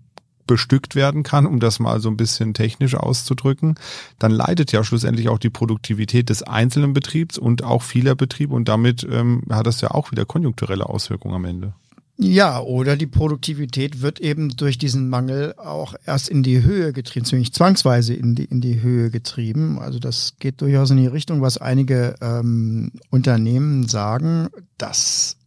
bestückt 0.48 0.96
werden 0.96 1.22
kann, 1.22 1.46
um 1.46 1.60
das 1.60 1.78
mal 1.78 2.00
so 2.00 2.08
ein 2.08 2.16
bisschen 2.16 2.54
technisch 2.54 2.96
auszudrücken, 2.96 3.76
dann 4.18 4.32
leidet 4.32 4.72
ja 4.72 4.82
schlussendlich 4.82 5.28
auch 5.28 5.38
die 5.38 5.50
Produktivität 5.50 6.28
des 6.28 6.42
einzelnen 6.42 6.92
Betriebs 6.92 7.38
und 7.38 7.62
auch 7.62 7.84
vieler 7.84 8.16
Betriebe 8.16 8.52
und 8.52 8.68
damit 8.68 9.06
ähm, 9.08 9.44
hat 9.48 9.68
das 9.68 9.80
ja 9.80 9.92
auch 9.92 10.10
wieder 10.10 10.24
konjunkturelle 10.24 10.88
Auswirkungen 10.88 11.36
am 11.36 11.44
Ende. 11.44 11.74
Ja, 12.20 12.60
oder 12.60 12.96
die 12.96 13.06
Produktivität 13.06 14.02
wird 14.02 14.18
eben 14.18 14.48
durch 14.48 14.76
diesen 14.76 15.08
Mangel 15.08 15.54
auch 15.56 15.94
erst 16.04 16.28
in 16.28 16.42
die 16.42 16.64
Höhe 16.64 16.92
getrieben, 16.92 17.24
ziemlich 17.24 17.52
zwangsweise 17.52 18.12
in 18.12 18.34
die, 18.34 18.46
in 18.46 18.60
die 18.60 18.82
Höhe 18.82 19.10
getrieben. 19.10 19.78
Also 19.78 20.00
das 20.00 20.34
geht 20.40 20.60
durchaus 20.60 20.90
in 20.90 20.96
die 20.96 21.06
Richtung, 21.06 21.42
was 21.42 21.58
einige 21.58 22.16
ähm, 22.20 22.90
Unternehmen 23.10 23.86
sagen, 23.86 24.48
dass 24.78 25.37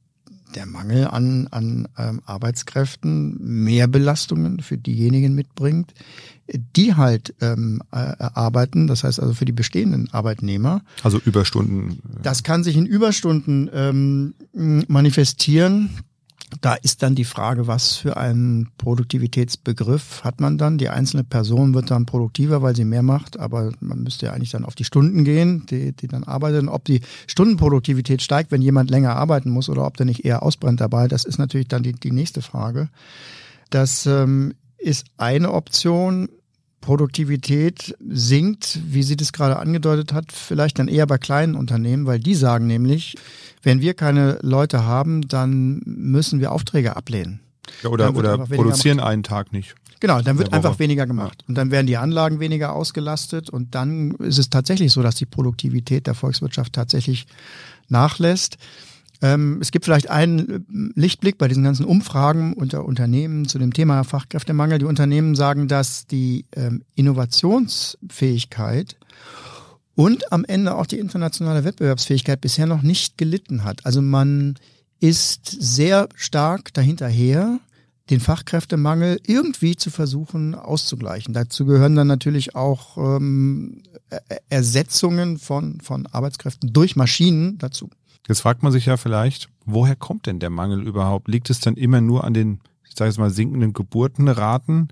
der 0.56 0.66
Mangel 0.66 1.08
an, 1.08 1.48
an 1.52 1.88
ähm, 1.98 2.22
Arbeitskräften 2.26 3.38
mehr 3.40 3.88
Belastungen 3.88 4.60
für 4.60 4.78
diejenigen 4.78 5.36
mitbringt, 5.36 5.94
die 6.76 6.96
halt 6.96 7.34
ähm, 7.42 7.82
äh, 7.92 7.96
arbeiten, 7.96 8.88
das 8.88 9.04
heißt 9.04 9.20
also 9.20 9.34
für 9.34 9.46
die 9.46 9.52
bestehenden 9.52 10.10
Arbeitnehmer. 10.12 10.82
Also 11.04 11.20
Überstunden. 11.20 12.02
Das 12.22 12.44
kann 12.44 12.64
sich 12.64 12.76
in 12.76 12.86
Überstunden 12.86 13.70
ähm, 13.74 14.34
manifestieren. 14.88 15.90
Da 16.60 16.74
ist 16.74 17.02
dann 17.02 17.16
die 17.16 17.24
Frage, 17.24 17.68
was 17.68 17.96
für 17.96 18.18
einen 18.18 18.70
Produktivitätsbegriff 18.78 20.24
hat 20.24 20.42
man 20.42 20.58
dann? 20.58 20.78
Die 20.78 20.90
einzelne 20.90 21.24
Person 21.24 21.74
wird 21.74 21.92
dann 21.92 22.06
produktiver, 22.06 22.62
weil 22.62 22.76
sie 22.76 22.84
mehr 22.84 23.04
macht, 23.04 23.40
aber 23.40 23.72
man 23.80 24.04
müsste 24.04 24.26
ja 24.26 24.34
eigentlich 24.34 24.52
dann 24.52 24.66
auf 24.66 24.76
die 24.76 24.84
Stunden 24.84 25.24
gehen, 25.24 25.66
die, 25.68 25.94
die 25.94 26.08
dann 26.08 26.26
arbeiten. 26.26 26.68
Ob 26.68 26.84
die 26.84 27.02
Stundenproduktivität 27.28 28.22
steigt, 28.22 28.52
wenn 28.52 28.62
jemand 28.62 28.90
länger 28.92 29.16
arbeiten 29.16 29.50
muss 29.50 29.70
oder 29.70 29.86
ob 29.86 29.96
der 29.96 30.06
nicht 30.06 30.26
eher 30.26 30.44
ausbrennt 30.44 30.82
dabei, 30.82 31.08
das 31.08 31.24
ist 31.24 31.38
natürlich 31.38 31.70
dann 31.70 31.84
die, 31.84 31.94
die 31.94 32.12
nächste 32.12 32.42
Frage. 32.42 32.90
Das 33.70 34.06
ähm, 34.06 34.54
ist 34.78 35.06
eine 35.18 35.54
Option. 35.54 36.28
Produktivität 36.82 37.96
sinkt, 38.10 38.80
wie 38.88 39.04
sie 39.04 39.16
das 39.16 39.34
gerade 39.34 39.58
angedeutet 39.58 40.14
hat, 40.14 40.32
vielleicht 40.32 40.80
dann 40.80 40.88
eher 40.88 41.06
bei 41.06 41.20
kleinen 41.20 41.54
Unternehmen, 41.54 42.08
weil 42.08 42.20
die 42.20 42.34
sagen 42.34 42.66
nämlich, 42.66 43.16
wenn 43.62 43.82
wir 43.82 43.94
keine 43.94 44.40
Leute 44.42 44.86
haben, 44.86 45.28
dann 45.28 45.82
müssen 45.86 46.40
wir 46.40 46.52
Aufträge 46.52 46.96
ablehnen. 46.96 47.42
Ja, 47.84 47.90
oder 47.90 48.16
oder 48.16 48.40
produzieren 48.40 49.00
einen 49.00 49.24
Tag 49.24 49.54
nicht. 49.54 49.76
Genau, 50.00 50.20
dann 50.20 50.40
wird 50.40 50.52
einfach 50.52 50.80
weniger 50.80 51.06
gemacht. 51.06 51.44
Und 51.48 51.56
dann 51.56 51.70
werden 51.70 51.86
die 51.86 51.96
Anlagen 51.96 52.40
weniger 52.40 52.74
ausgelastet 52.74 53.52
und 53.52 53.76
dann 53.76 54.16
ist 54.16 54.40
es 54.40 54.50
tatsächlich 54.50 54.92
so, 54.92 55.04
dass 55.04 55.14
die 55.14 55.28
Produktivität 55.28 56.08
der 56.08 56.16
Volkswirtschaft 56.16 56.74
tatsächlich 56.74 57.28
nachlässt. 57.88 58.58
Ähm, 59.22 59.60
es 59.62 59.70
gibt 59.70 59.86
vielleicht 59.86 60.10
einen 60.10 60.92
Lichtblick 60.96 61.38
bei 61.38 61.48
diesen 61.48 61.64
ganzen 61.64 61.86
Umfragen 61.86 62.54
unter 62.54 62.84
Unternehmen 62.84 63.48
zu 63.48 63.60
dem 63.60 63.74
Thema 63.74 64.04
Fachkräftemangel. 64.04 64.80
Die 64.80 64.86
Unternehmen 64.86 65.36
sagen, 65.36 65.68
dass 65.68 66.08
die 66.08 66.46
ähm, 66.56 66.82
Innovationsfähigkeit 66.96 68.98
und 69.96 70.32
am 70.32 70.46
Ende 70.46 70.76
auch 70.76 70.86
die 70.86 71.00
internationale 71.00 71.64
Wettbewerbsfähigkeit 71.64 72.42
bisher 72.42 72.66
noch 72.66 72.82
nicht 72.82 73.18
gelitten 73.18 73.64
hat. 73.64 73.86
Also 73.86 74.02
man 74.02 74.56
ist 75.00 75.46
sehr 75.46 76.08
stark 76.16 76.74
dahinterher, 76.74 77.60
den 78.10 78.20
Fachkräftemangel 78.20 79.20
irgendwie 79.26 79.76
zu 79.76 79.90
versuchen 79.90 80.54
auszugleichen. 80.54 81.34
Dazu 81.34 81.66
gehören 81.66 81.96
dann 81.96 82.08
natürlich 82.08 82.56
auch 82.56 82.98
ähm, 82.98 83.84
Ersetzungen 84.50 85.38
von, 85.38 85.80
von 85.82 86.08
Arbeitskräften 86.08 86.74
durch 86.74 86.96
Maschinen 86.96 87.58
dazu. 87.58 87.90
Jetzt 88.28 88.42
fragt 88.42 88.64
man 88.64 88.72
sich 88.72 88.86
ja 88.86 88.98
vielleicht, 88.98 89.50
woher 89.66 89.96
kommt 89.96 90.26
denn 90.26 90.40
der 90.40 90.50
Mangel 90.50 90.86
überhaupt? 90.86 91.28
Liegt 91.28 91.50
es 91.50 91.60
dann 91.60 91.76
immer 91.76 92.02
nur 92.02 92.24
an 92.24 92.34
den, 92.34 92.60
ich 92.92 92.98
sage 92.98 93.10
jetzt 93.10 93.20
mal, 93.20 93.30
sinkenden 93.30 93.72
Geburtenraten, 93.72 94.90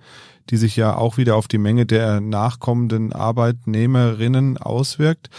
die 0.49 0.55
sich 0.55 0.77
ja 0.77 0.95
auch 0.95 1.17
wieder 1.17 1.35
auf 1.35 1.49
die 1.49 1.57
Menge 1.57 1.85
der 1.85 2.21
nachkommenden 2.21 3.11
Arbeitnehmerinnen 3.11 4.57
auswirkt? 4.57 5.29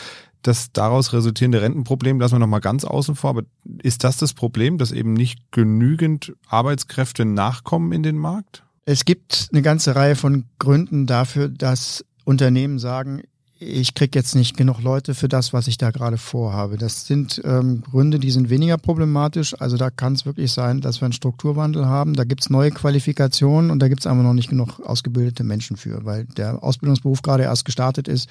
Das 0.42 0.70
daraus 0.72 1.14
resultierende 1.14 1.62
Rentenproblem 1.62 2.20
lassen 2.20 2.34
wir 2.34 2.38
nochmal 2.38 2.60
ganz 2.60 2.84
außen 2.84 3.16
vor. 3.16 3.30
Aber 3.30 3.42
ist 3.82 4.04
das 4.04 4.18
das 4.18 4.34
Problem, 4.34 4.76
dass 4.76 4.92
eben 4.92 5.14
nicht 5.14 5.40
genügend 5.52 6.34
Arbeitskräfte 6.48 7.24
nachkommen 7.24 7.92
in 7.92 8.02
den 8.02 8.18
Markt? 8.18 8.62
Es 8.84 9.06
gibt 9.06 9.48
eine 9.52 9.62
ganze 9.62 9.96
Reihe 9.96 10.16
von 10.16 10.44
Gründen 10.58 11.06
dafür, 11.06 11.48
dass 11.48 12.04
Unternehmen 12.24 12.78
sagen, 12.78 13.22
ich 13.62 13.92
kriege 13.94 14.18
jetzt 14.18 14.34
nicht 14.34 14.56
genug 14.56 14.80
Leute 14.80 15.14
für 15.14 15.28
das, 15.28 15.52
was 15.52 15.68
ich 15.68 15.76
da 15.76 15.90
gerade 15.90 16.16
vorhabe. 16.16 16.78
Das 16.78 17.06
sind 17.06 17.42
ähm, 17.44 17.82
Gründe, 17.82 18.18
die 18.18 18.30
sind 18.30 18.48
weniger 18.48 18.78
problematisch. 18.78 19.54
Also 19.60 19.76
da 19.76 19.90
kann 19.90 20.14
es 20.14 20.24
wirklich 20.24 20.50
sein, 20.50 20.80
dass 20.80 21.02
wir 21.02 21.04
einen 21.04 21.12
Strukturwandel 21.12 21.84
haben. 21.84 22.14
Da 22.14 22.24
gibt 22.24 22.40
es 22.40 22.48
neue 22.48 22.70
Qualifikationen 22.70 23.70
und 23.70 23.80
da 23.80 23.88
gibt 23.88 24.00
es 24.00 24.06
einfach 24.06 24.24
noch 24.24 24.32
nicht 24.32 24.48
genug 24.48 24.80
ausgebildete 24.80 25.44
Menschen 25.44 25.76
für, 25.76 26.06
weil 26.06 26.24
der 26.24 26.64
Ausbildungsberuf 26.64 27.20
gerade 27.20 27.42
erst 27.42 27.66
gestartet 27.66 28.08
ist 28.08 28.30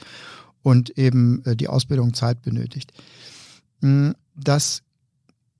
und 0.63 0.97
eben 0.97 1.45
äh, 1.45 1.55
die 1.55 1.67
Ausbildung 1.67 2.15
Zeit 2.15 2.41
benötigt. 2.41 2.91
Hm, 3.81 4.15
das 4.35 4.81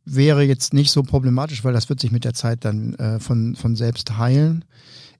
wäre 0.03 0.41
jetzt 0.41 0.73
nicht 0.73 0.89
so 0.89 1.03
problematisch, 1.03 1.63
weil 1.63 1.73
das 1.73 1.89
wird 1.89 1.99
sich 1.99 2.11
mit 2.11 2.25
der 2.25 2.33
Zeit 2.33 2.65
dann 2.65 2.95
äh, 2.95 3.19
von, 3.19 3.55
von 3.55 3.75
selbst 3.75 4.17
heilen. 4.17 4.65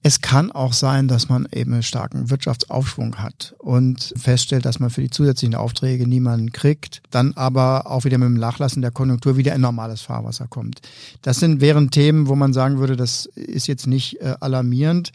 Es 0.02 0.22
kann 0.22 0.50
auch 0.50 0.72
sein, 0.72 1.08
dass 1.08 1.28
man 1.28 1.46
eben 1.52 1.74
einen 1.74 1.82
starken 1.82 2.30
Wirtschaftsaufschwung 2.30 3.16
hat 3.16 3.54
und 3.58 4.14
feststellt, 4.16 4.64
dass 4.64 4.80
man 4.80 4.88
für 4.88 5.02
die 5.02 5.10
zusätzlichen 5.10 5.54
Aufträge 5.54 6.06
niemanden 6.06 6.52
kriegt, 6.52 7.02
dann 7.10 7.34
aber 7.34 7.86
auch 7.86 8.04
wieder 8.04 8.16
mit 8.16 8.28
dem 8.28 8.34
Nachlassen 8.34 8.80
der 8.80 8.92
Konjunktur 8.92 9.36
wieder 9.36 9.54
in 9.54 9.60
normales 9.60 10.00
Fahrwasser 10.00 10.46
kommt. 10.48 10.80
Das 11.20 11.38
sind 11.38 11.60
wären 11.60 11.90
Themen, 11.90 12.28
wo 12.28 12.34
man 12.34 12.54
sagen 12.54 12.78
würde, 12.78 12.96
das 12.96 13.26
ist 13.26 13.66
jetzt 13.66 13.86
nicht 13.86 14.20
äh, 14.22 14.36
alarmierend. 14.40 15.12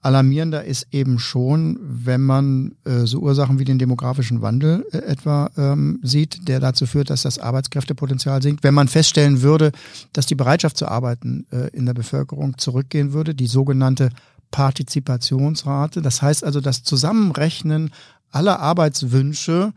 Alarmierender 0.00 0.64
ist 0.64 0.86
eben 0.92 1.18
schon, 1.18 1.78
wenn 1.82 2.22
man 2.22 2.76
äh, 2.84 3.00
so 3.04 3.18
Ursachen 3.18 3.58
wie 3.58 3.64
den 3.64 3.78
demografischen 3.78 4.42
Wandel 4.42 4.86
äh, 4.92 4.98
etwa 4.98 5.50
ähm, 5.56 5.98
sieht, 6.02 6.46
der 6.46 6.60
dazu 6.60 6.86
führt, 6.86 7.10
dass 7.10 7.22
das 7.22 7.38
Arbeitskräftepotenzial 7.40 8.40
sinkt. 8.40 8.62
Wenn 8.62 8.74
man 8.74 8.86
feststellen 8.86 9.42
würde, 9.42 9.72
dass 10.12 10.26
die 10.26 10.36
Bereitschaft 10.36 10.76
zu 10.76 10.86
arbeiten 10.86 11.46
äh, 11.50 11.68
in 11.76 11.84
der 11.84 11.94
Bevölkerung 11.94 12.58
zurückgehen 12.58 13.12
würde, 13.12 13.34
die 13.34 13.48
sogenannte 13.48 14.10
Partizipationsrate. 14.52 16.00
Das 16.00 16.22
heißt 16.22 16.44
also 16.44 16.60
das 16.60 16.84
Zusammenrechnen 16.84 17.90
aller 18.30 18.60
Arbeitswünsche 18.60 19.72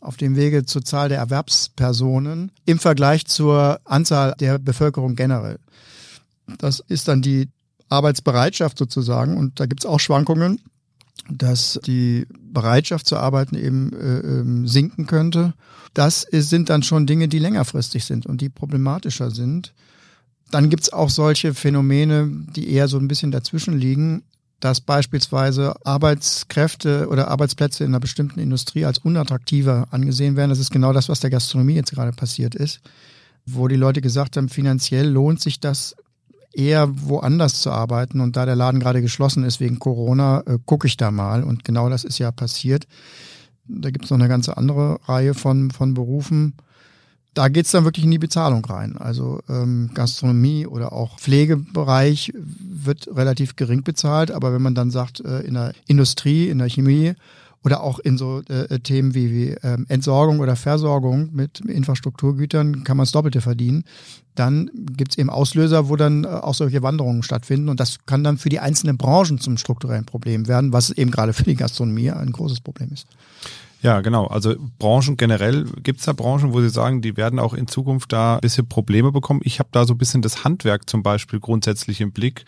auf 0.00 0.16
dem 0.16 0.36
Wege 0.36 0.64
zur 0.64 0.82
Zahl 0.82 1.10
der 1.10 1.18
Erwerbspersonen 1.18 2.50
im 2.64 2.78
Vergleich 2.78 3.26
zur 3.26 3.80
Anzahl 3.84 4.34
der 4.40 4.58
Bevölkerung 4.58 5.16
generell. 5.16 5.58
Das 6.58 6.80
ist 6.80 7.08
dann 7.08 7.20
die 7.20 7.48
Arbeitsbereitschaft 7.90 8.78
sozusagen. 8.78 9.36
Und 9.36 9.60
da 9.60 9.66
gibt 9.66 9.82
es 9.82 9.86
auch 9.86 10.00
Schwankungen, 10.00 10.60
dass 11.28 11.78
die 11.84 12.26
Bereitschaft 12.52 13.06
zu 13.06 13.16
arbeiten 13.16 13.56
eben 13.56 13.92
äh, 13.92 14.18
ähm, 14.20 14.66
sinken 14.66 15.06
könnte. 15.06 15.54
Das 15.94 16.24
ist, 16.24 16.50
sind 16.50 16.70
dann 16.70 16.82
schon 16.82 17.06
Dinge, 17.06 17.28
die 17.28 17.38
längerfristig 17.38 18.04
sind 18.04 18.26
und 18.26 18.40
die 18.40 18.48
problematischer 18.48 19.30
sind. 19.30 19.74
Dann 20.50 20.70
gibt 20.70 20.84
es 20.84 20.92
auch 20.92 21.10
solche 21.10 21.54
Phänomene, 21.54 22.28
die 22.56 22.70
eher 22.72 22.88
so 22.88 22.98
ein 22.98 23.08
bisschen 23.08 23.30
dazwischen 23.30 23.78
liegen, 23.78 24.22
dass 24.58 24.80
beispielsweise 24.80 25.74
Arbeitskräfte 25.86 27.08
oder 27.08 27.28
Arbeitsplätze 27.28 27.84
in 27.84 27.90
einer 27.90 28.00
bestimmten 28.00 28.40
Industrie 28.40 28.84
als 28.84 28.98
unattraktiver 28.98 29.88
angesehen 29.90 30.36
werden. 30.36 30.50
Das 30.50 30.58
ist 30.58 30.70
genau 30.70 30.92
das, 30.92 31.08
was 31.08 31.20
der 31.20 31.30
Gastronomie 31.30 31.74
jetzt 31.74 31.92
gerade 31.92 32.12
passiert 32.12 32.54
ist, 32.54 32.80
wo 33.46 33.68
die 33.68 33.76
Leute 33.76 34.00
gesagt 34.00 34.36
haben, 34.36 34.48
finanziell 34.48 35.08
lohnt 35.08 35.40
sich 35.40 35.60
das 35.60 35.96
eher 36.52 36.88
woanders 37.08 37.60
zu 37.60 37.70
arbeiten. 37.70 38.20
Und 38.20 38.36
da 38.36 38.46
der 38.46 38.56
Laden 38.56 38.80
gerade 38.80 39.02
geschlossen 39.02 39.44
ist 39.44 39.60
wegen 39.60 39.78
Corona, 39.78 40.42
äh, 40.46 40.58
gucke 40.64 40.86
ich 40.86 40.96
da 40.96 41.10
mal. 41.10 41.44
Und 41.44 41.64
genau 41.64 41.88
das 41.88 42.04
ist 42.04 42.18
ja 42.18 42.32
passiert. 42.32 42.86
Da 43.66 43.90
gibt 43.90 44.04
es 44.04 44.10
noch 44.10 44.18
eine 44.18 44.28
ganze 44.28 44.56
andere 44.56 44.98
Reihe 45.06 45.34
von, 45.34 45.70
von 45.70 45.94
Berufen. 45.94 46.54
Da 47.34 47.48
geht's 47.48 47.70
dann 47.70 47.84
wirklich 47.84 48.04
in 48.04 48.10
die 48.10 48.18
Bezahlung 48.18 48.64
rein. 48.64 48.96
Also 48.96 49.40
ähm, 49.48 49.90
Gastronomie 49.94 50.66
oder 50.66 50.92
auch 50.92 51.20
Pflegebereich 51.20 52.32
wird 52.34 53.08
relativ 53.14 53.54
gering 53.54 53.84
bezahlt. 53.84 54.32
Aber 54.32 54.52
wenn 54.52 54.62
man 54.62 54.74
dann 54.74 54.90
sagt, 54.90 55.20
äh, 55.20 55.40
in 55.40 55.54
der 55.54 55.72
Industrie, 55.86 56.48
in 56.48 56.58
der 56.58 56.68
Chemie 56.68 57.14
oder 57.64 57.82
auch 57.82 57.98
in 57.98 58.16
so 58.16 58.40
äh, 58.48 58.78
Themen 58.80 59.14
wie, 59.14 59.30
wie 59.30 59.48
ähm, 59.62 59.84
Entsorgung 59.88 60.40
oder 60.40 60.56
Versorgung 60.56 61.30
mit 61.32 61.60
Infrastrukturgütern 61.60 62.84
kann 62.84 62.96
man 62.96 63.04
das 63.04 63.12
Doppelte 63.12 63.40
verdienen. 63.40 63.84
Dann 64.34 64.70
gibt's 64.96 65.18
eben 65.18 65.28
Auslöser, 65.28 65.88
wo 65.88 65.96
dann 65.96 66.24
äh, 66.24 66.28
auch 66.28 66.54
solche 66.54 66.82
Wanderungen 66.82 67.22
stattfinden. 67.22 67.68
Und 67.68 67.78
das 67.78 67.98
kann 68.06 68.24
dann 68.24 68.38
für 68.38 68.48
die 68.48 68.60
einzelnen 68.60 68.96
Branchen 68.96 69.38
zum 69.38 69.58
strukturellen 69.58 70.06
Problem 70.06 70.48
werden, 70.48 70.72
was 70.72 70.90
eben 70.90 71.10
gerade 71.10 71.32
für 71.32 71.44
die 71.44 71.56
Gastronomie 71.56 72.10
ein 72.10 72.32
großes 72.32 72.60
Problem 72.60 72.90
ist. 72.92 73.06
Ja, 73.82 74.02
genau. 74.02 74.26
Also 74.26 74.56
Branchen 74.78 75.16
generell, 75.16 75.64
gibt's 75.82 76.04
da 76.04 76.12
Branchen, 76.12 76.52
wo 76.52 76.60
Sie 76.60 76.68
sagen, 76.68 77.00
die 77.00 77.16
werden 77.16 77.38
auch 77.38 77.54
in 77.54 77.66
Zukunft 77.66 78.12
da 78.12 78.34
ein 78.34 78.40
bisschen 78.40 78.68
Probleme 78.68 79.10
bekommen? 79.10 79.40
Ich 79.42 79.58
habe 79.58 79.70
da 79.72 79.86
so 79.86 79.94
ein 79.94 79.98
bisschen 79.98 80.20
das 80.20 80.44
Handwerk 80.44 80.88
zum 80.88 81.02
Beispiel 81.02 81.40
grundsätzlich 81.40 82.00
im 82.02 82.12
Blick. 82.12 82.44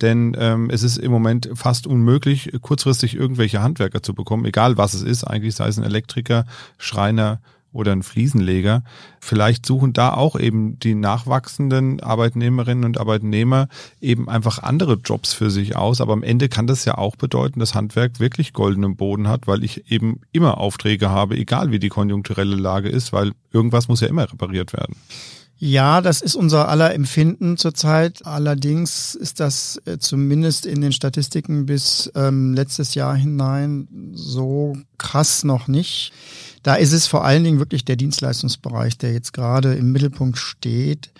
Denn 0.00 0.36
ähm, 0.38 0.70
es 0.70 0.82
ist 0.82 0.96
im 0.96 1.12
Moment 1.12 1.50
fast 1.54 1.86
unmöglich, 1.86 2.50
kurzfristig 2.60 3.14
irgendwelche 3.14 3.62
Handwerker 3.62 4.02
zu 4.02 4.14
bekommen, 4.14 4.44
egal 4.44 4.76
was 4.76 4.94
es 4.94 5.02
ist, 5.02 5.24
eigentlich 5.24 5.54
sei 5.54 5.68
es 5.68 5.78
ein 5.78 5.84
Elektriker, 5.84 6.46
Schreiner 6.78 7.40
oder 7.74 7.92
ein 7.92 8.04
Fliesenleger. 8.04 8.84
Vielleicht 9.20 9.66
suchen 9.66 9.92
da 9.92 10.14
auch 10.14 10.38
eben 10.38 10.78
die 10.78 10.94
nachwachsenden 10.94 12.00
Arbeitnehmerinnen 12.00 12.84
und 12.84 12.98
Arbeitnehmer 12.98 13.68
eben 14.00 14.28
einfach 14.28 14.60
andere 14.60 14.94
Jobs 14.94 15.34
für 15.34 15.50
sich 15.50 15.76
aus. 15.76 16.00
Aber 16.00 16.12
am 16.12 16.22
Ende 16.22 16.48
kann 16.48 16.68
das 16.68 16.84
ja 16.84 16.96
auch 16.96 17.16
bedeuten, 17.16 17.58
dass 17.58 17.74
Handwerk 17.74 18.20
wirklich 18.20 18.52
goldenen 18.52 18.96
Boden 18.96 19.28
hat, 19.28 19.48
weil 19.48 19.64
ich 19.64 19.90
eben 19.90 20.20
immer 20.30 20.58
Aufträge 20.58 21.10
habe, 21.10 21.36
egal 21.36 21.72
wie 21.72 21.80
die 21.80 21.88
konjunkturelle 21.88 22.56
Lage 22.56 22.88
ist, 22.88 23.12
weil 23.12 23.32
irgendwas 23.52 23.88
muss 23.88 24.00
ja 24.00 24.08
immer 24.08 24.30
repariert 24.30 24.72
werden. 24.72 24.94
Ja, 25.56 26.00
das 26.00 26.20
ist 26.20 26.34
unser 26.34 26.68
aller 26.68 26.94
Empfinden 26.94 27.56
zurzeit. 27.56 28.26
Allerdings 28.26 29.14
ist 29.14 29.38
das 29.40 29.80
äh, 29.86 29.98
zumindest 29.98 30.66
in 30.66 30.80
den 30.80 30.92
Statistiken 30.92 31.66
bis 31.66 32.10
ähm, 32.14 32.54
letztes 32.54 32.94
Jahr 32.94 33.14
hinein 33.14 33.88
so 34.12 34.76
krass 34.98 35.44
noch 35.44 35.68
nicht. 35.68 36.12
Da 36.62 36.74
ist 36.74 36.92
es 36.92 37.06
vor 37.06 37.24
allen 37.24 37.44
Dingen 37.44 37.60
wirklich 37.60 37.84
der 37.84 37.96
Dienstleistungsbereich, 37.96 38.98
der 38.98 39.12
jetzt 39.12 39.32
gerade 39.32 39.74
im 39.74 39.92
Mittelpunkt 39.92 40.38
steht. 40.38 41.12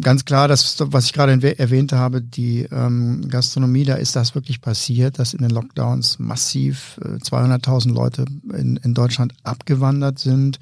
Ganz 0.00 0.24
klar, 0.24 0.48
das, 0.48 0.76
was 0.80 1.04
ich 1.04 1.12
gerade 1.12 1.58
erwähnt 1.58 1.92
habe, 1.92 2.20
die 2.20 2.66
ähm, 2.72 3.28
Gastronomie, 3.28 3.84
da 3.84 3.94
ist 3.94 4.16
das 4.16 4.34
wirklich 4.34 4.60
passiert, 4.60 5.20
dass 5.20 5.34
in 5.34 5.42
den 5.42 5.50
Lockdowns 5.50 6.18
massiv 6.18 6.98
äh, 7.04 7.18
200.000 7.18 7.92
Leute 7.92 8.24
in, 8.52 8.78
in 8.78 8.94
Deutschland 8.94 9.34
abgewandert 9.44 10.18
sind 10.18 10.58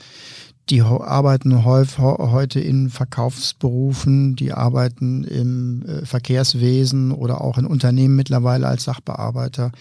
die 0.70 0.82
arbeiten 0.82 1.64
heute 1.64 2.60
in 2.60 2.90
Verkaufsberufen, 2.90 4.36
die 4.36 4.52
arbeiten 4.52 5.24
im 5.24 5.82
äh, 5.82 6.06
Verkehrswesen 6.06 7.10
oder 7.10 7.40
auch 7.40 7.58
in 7.58 7.66
Unternehmen 7.66 8.14
mittlerweile 8.14 8.68
als 8.68 8.84
Sachbearbeiter. 8.84 9.72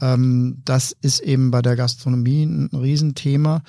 Ähm, 0.00 0.62
das 0.64 0.96
ist 1.00 1.20
eben 1.20 1.50
bei 1.50 1.62
der 1.62 1.74
Gastronomie 1.76 2.44
ein 2.44 2.70
Riesenthema. 2.72 3.62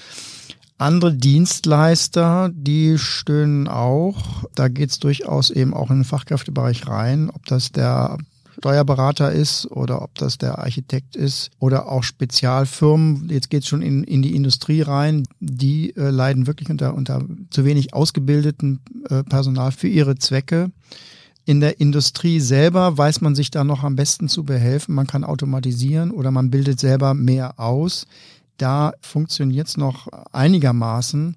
Andere 0.78 1.14
Dienstleister, 1.14 2.50
die 2.54 2.98
stöhnen 2.98 3.68
auch. 3.68 4.46
Da 4.56 4.68
geht 4.68 4.92
es 4.92 5.00
durchaus 5.00 5.50
eben 5.50 5.74
auch 5.74 5.90
in 5.90 6.00
den 6.00 6.06
Fachkräftebereich 6.06 6.88
rein, 6.88 7.30
ob 7.30 7.46
das 7.46 7.72
der 7.72 8.18
Steuerberater 8.62 9.32
ist 9.32 9.66
oder 9.72 10.04
ob 10.04 10.14
das 10.20 10.38
der 10.38 10.60
Architekt 10.60 11.16
ist 11.16 11.50
oder 11.58 11.92
auch 11.92 12.04
Spezialfirmen. 12.04 13.28
Jetzt 13.28 13.50
geht 13.50 13.64
es 13.64 13.68
schon 13.68 13.82
in, 13.82 14.04
in 14.04 14.22
die 14.22 14.36
Industrie 14.36 14.84
rein. 14.84 15.28
Die 15.40 15.96
äh, 15.96 16.12
leiden 16.12 16.46
wirklich 16.46 16.70
unter, 16.70 16.94
unter 16.94 17.24
zu 17.50 17.66
wenig 17.66 17.96
ausgebildeten 17.96 18.80
äh, 19.10 19.24
Personal 19.24 19.72
für 19.72 19.88
ihre 19.88 20.16
Zwecke. 20.16 20.70
In 21.44 21.60
der 21.60 21.80
Industrie 21.80 22.40
selber 22.40 22.96
weiß 23.00 23.22
man 23.22 23.34
sich 23.34 23.50
da 23.50 23.64
noch 23.64 23.84
am 23.84 23.96
besten 23.96 24.30
zu 24.30 24.44
behelfen. 24.44 24.94
Man 24.94 25.08
kann 25.08 25.24
automatisieren 25.24 26.12
oder 26.12 26.30
man 26.30 26.52
bildet 26.52 26.80
selber 26.80 27.16
mehr 27.16 27.60
aus. 27.60 28.06
Da 28.58 28.94
funktioniert 29.02 29.70
es 29.70 29.78
noch 29.78 30.08
einigermaßen. 30.32 31.36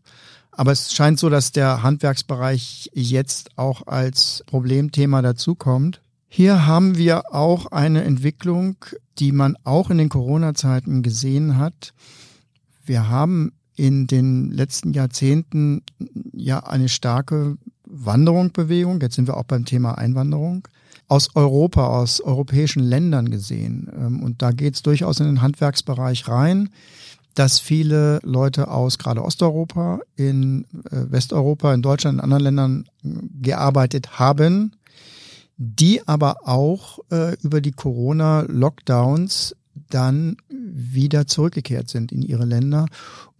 Aber 0.50 0.72
es 0.72 0.92
scheint 0.92 1.18
so, 1.18 1.30
dass 1.30 1.52
der 1.52 1.82
Handwerksbereich 1.82 2.90
jetzt 2.92 3.48
auch 3.56 3.86
als 3.86 4.44
Problemthema 4.46 5.22
dazukommt. 5.22 6.02
Hier 6.36 6.66
haben 6.66 6.98
wir 6.98 7.32
auch 7.32 7.66
eine 7.66 8.02
Entwicklung, 8.02 8.74
die 9.20 9.30
man 9.30 9.56
auch 9.62 9.88
in 9.88 9.98
den 9.98 10.08
Corona-Zeiten 10.08 11.04
gesehen 11.04 11.58
hat. 11.58 11.94
Wir 12.84 13.08
haben 13.08 13.52
in 13.76 14.08
den 14.08 14.50
letzten 14.50 14.94
Jahrzehnten 14.94 15.82
ja 16.32 16.58
eine 16.58 16.88
starke 16.88 17.56
Wanderung, 17.84 18.50
Bewegung. 18.50 19.00
Jetzt 19.00 19.14
sind 19.14 19.28
wir 19.28 19.36
auch 19.36 19.44
beim 19.44 19.64
Thema 19.64 19.96
Einwanderung 19.96 20.66
aus 21.06 21.36
Europa, 21.36 21.86
aus 21.86 22.20
europäischen 22.20 22.82
Ländern 22.82 23.30
gesehen. 23.30 23.88
Ähm, 23.96 24.20
und 24.24 24.42
da 24.42 24.50
geht 24.50 24.74
es 24.74 24.82
durchaus 24.82 25.20
in 25.20 25.26
den 25.26 25.40
Handwerksbereich 25.40 26.26
rein, 26.26 26.70
dass 27.36 27.60
viele 27.60 28.18
Leute 28.24 28.72
aus 28.72 28.98
gerade 28.98 29.22
Osteuropa, 29.22 30.00
in 30.16 30.64
äh, 30.90 31.12
Westeuropa, 31.12 31.72
in 31.72 31.82
Deutschland, 31.82 32.18
in 32.18 32.24
anderen 32.24 32.42
Ländern 32.42 32.84
äh, 33.04 33.08
gearbeitet 33.40 34.18
haben, 34.18 34.72
die 35.56 36.06
aber 36.06 36.48
auch 36.48 36.98
äh, 37.10 37.36
über 37.42 37.60
die 37.60 37.72
Corona-Lockdowns 37.72 39.56
dann 39.90 40.36
wieder 40.48 41.26
zurückgekehrt 41.26 41.88
sind 41.88 42.12
in 42.12 42.22
ihre 42.22 42.44
Länder 42.44 42.86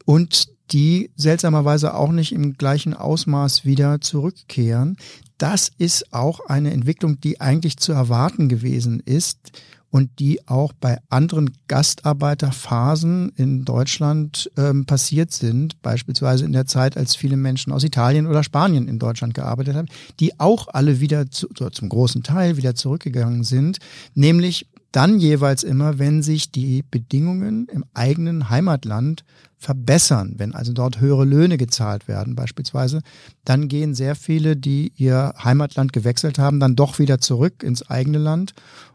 und 0.05 0.49
die 0.71 1.11
seltsamerweise 1.17 1.95
auch 1.95 2.11
nicht 2.11 2.33
im 2.33 2.55
gleichen 2.55 2.95
Ausmaß 2.95 3.65
wieder 3.65 4.01
zurückkehren. 4.01 4.97
Das 5.39 5.71
ist 5.79 6.13
auch 6.13 6.41
eine 6.47 6.73
Entwicklung, 6.73 7.21
die 7.21 7.41
eigentlich 7.41 7.77
zu 7.77 7.93
erwarten 7.93 8.49
gewesen 8.49 9.01
ist 9.01 9.53
und 9.95 10.19
die 10.19 10.49
auch 10.49 10.73
bei 10.73 10.99
anderen 11.09 11.53
Gastarbeiterphasen 11.69 13.29
in 13.37 13.65
Deutschland 13.65 14.51
ähm, 14.57 14.87
passiert 14.87 15.31
sind, 15.31 15.81
beispielsweise 15.83 16.45
in 16.45 16.51
der 16.51 16.67
Zeit, 16.67 16.97
als 16.97 17.15
viele 17.15 17.37
Menschen 17.37 17.73
aus 17.73 17.85
Italien 17.85 18.27
oder 18.27 18.43
Spanien 18.43 18.89
in 18.89 18.99
Deutschland 18.99 19.35
gearbeitet 19.35 19.77
haben, 19.77 19.87
die 20.19 20.41
auch 20.41 20.67
alle 20.67 20.99
wieder 20.99 21.31
zu, 21.31 21.47
zum 21.47 21.89
großen 21.89 22.25
Teil 22.25 22.57
wieder 22.57 22.75
zurückgegangen 22.75 23.45
sind, 23.45 23.79
nämlich 24.15 24.67
dann 24.91 25.21
jeweils 25.21 25.63
immer, 25.63 26.01
wenn 26.01 26.25
sich 26.25 26.51
die 26.51 26.83
Bedingungen 26.83 27.69
im 27.69 27.85
eigenen 27.95 28.51
Heimatland 28.51 29.25
verbessern, 29.59 30.35
wenn 30.39 30.57
also 30.57 30.73
dort 30.73 31.01
höhere 31.01 31.25
Löhne 31.25 31.57
gezahlt 31.57 32.09
werden 32.09 32.35
beispielsweise, 32.35 33.01
dann 33.45 33.69
gehen 33.69 33.95
sehr 33.95 34.17
viele, 34.17 34.57
die 34.57 34.93
ihr 34.97 35.35
Heimatland 35.43 35.93
gewechselt 35.93 36.41
haben, 36.41 36.59
dann 36.59 36.75
doch 36.75 36.99
wieder 36.99 37.21
zurück 37.21 37.63
ins 37.63 37.89
eigene 37.89 38.19
Land. 38.19 38.55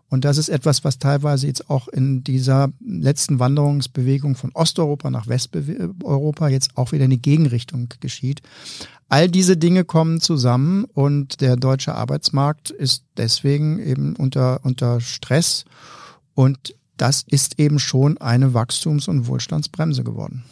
Und 0.10 0.26
das 0.26 0.38
ist 0.38 0.50
etwas, 0.50 0.84
was 0.84 0.98
teilweise 0.98 1.48
jetzt 1.48 1.70
auch 1.70 1.88
in 1.88 2.24
dieser 2.24 2.70
letzten 2.84 3.40
Wanderungsbewegung 3.40 4.36
von 4.36 4.52
Osteuropa 4.54 5.12
nach 5.12 5.28
Westeuropa 5.28 6.50
jetzt 6.50 6.72
auch 6.76 6.92
wieder 6.92 7.06
in 7.06 7.12
die 7.12 7.22
Gegenrichtung 7.22 7.90
geschieht. 8.00 8.42
All 9.08 9.28
diese 9.28 9.58
Dinge 9.58 9.86
kommen 9.86 10.20
zusammen 10.20 10.86
und 10.86 11.42
der 11.42 11.56
deutsche 11.56 11.96
Arbeitsmarkt 11.96 12.72
ist 12.72 13.04
deswegen 13.18 13.80
eben 13.80 14.16
unter, 14.16 14.62
unter 14.64 15.00
Stress 15.00 15.66
und 16.36 16.76
das 16.98 17.24
ist 17.28 17.60
eben 17.60 17.80
schon 17.80 18.18
eine 18.18 18.54
Wachstums- 18.54 19.08
und 19.08 19.28
Wohlstandsbremse 19.28 20.04
geworden. 20.04 20.44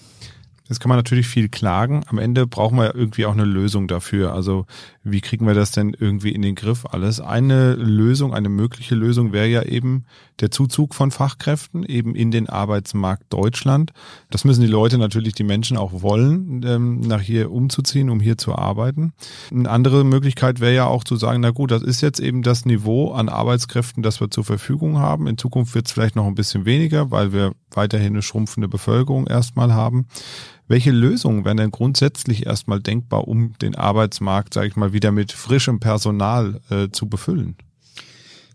Jetzt 0.70 0.80
kann 0.80 0.90
man 0.90 0.98
natürlich 0.98 1.28
viel 1.28 1.50
klagen. 1.50 2.04
Am 2.08 2.18
Ende 2.18 2.46
brauchen 2.46 2.78
wir 2.78 2.96
irgendwie 2.96 3.26
auch 3.26 3.34
eine 3.34 3.46
Lösung 3.46 3.88
dafür. 3.88 4.34
Also 4.34 4.66
wie 5.04 5.22
kriegen 5.22 5.48
wir 5.48 5.54
das 5.54 5.72
denn 5.72 5.96
irgendwie 5.98 6.32
in 6.32 6.42
den 6.42 6.56
Griff 6.56 6.86
alles? 6.86 7.22
Eine 7.22 7.76
Lösung, 7.76 8.34
eine 8.34 8.50
mögliche 8.50 8.96
Lösung 8.96 9.32
wäre 9.32 9.48
ja 9.48 9.64
eben 9.64 10.06
der 10.40 10.52
Zuzug 10.52 10.94
von 10.94 11.12
Fachkräften 11.12 11.84
eben 11.84 12.16
in 12.16 12.32
den 12.32 12.48
Arbeitsmarkt 12.48 13.32
Deutschland. 13.34 13.94
Das 14.30 14.46
müssen 14.46 14.62
die 14.62 14.68
Leute 14.68 14.98
natürlich, 14.98 15.34
die 15.34 15.44
Menschen 15.44 15.78
auch 15.78 16.02
wollen, 16.02 16.64
ähm, 16.66 17.00
nach 17.02 17.22
hier 17.22 17.52
umzuziehen, 17.52 18.10
um 18.10 18.20
hier 18.20 18.38
zu 18.38 18.56
arbeiten. 18.56 19.14
Eine 19.52 19.70
andere 19.70 20.04
Möglichkeit 20.04 20.60
wäre 20.60 20.76
ja 20.76 20.88
auch 20.88 21.04
zu 21.04 21.16
sagen, 21.16 21.42
na 21.42 21.52
gut, 21.52 21.72
das 21.72 21.82
ist 21.82 22.02
jetzt 22.02 22.20
eben 22.20 22.44
das 22.44 22.66
Niveau 22.66 23.12
an 23.12 23.30
Arbeitskräften, 23.30 24.04
das 24.04 24.20
wir 24.20 24.30
zur 24.30 24.44
Verfügung 24.44 25.00
haben. 25.00 25.28
In 25.28 25.38
Zukunft 25.38 25.76
wird 25.76 25.88
es 25.88 25.94
vielleicht 25.94 26.16
noch 26.16 26.28
ein 26.28 26.36
bisschen 26.36 26.66
weniger, 26.66 27.12
weil 27.12 27.34
wir 27.34 27.54
weiterhin 27.72 28.14
eine 28.14 28.22
schrumpfende 28.22 28.68
Bevölkerung 28.68 29.28
erstmal 29.28 29.74
haben. 29.74 30.08
Welche 30.68 30.92
Lösungen 30.92 31.46
wären 31.46 31.58
denn 31.58 31.72
grundsätzlich 31.72 32.46
erstmal 32.46 32.82
denkbar, 32.82 33.28
um 33.28 33.54
den 33.60 33.76
Arbeitsmarkt, 33.76 34.54
sage 34.54 34.68
ich 34.68 34.76
mal, 34.76 34.92
wieder 34.92 35.12
mit 35.12 35.32
frischem 35.32 35.80
Personal 35.80 36.60
äh, 36.70 36.90
zu 36.92 37.08
befüllen? 37.08 37.56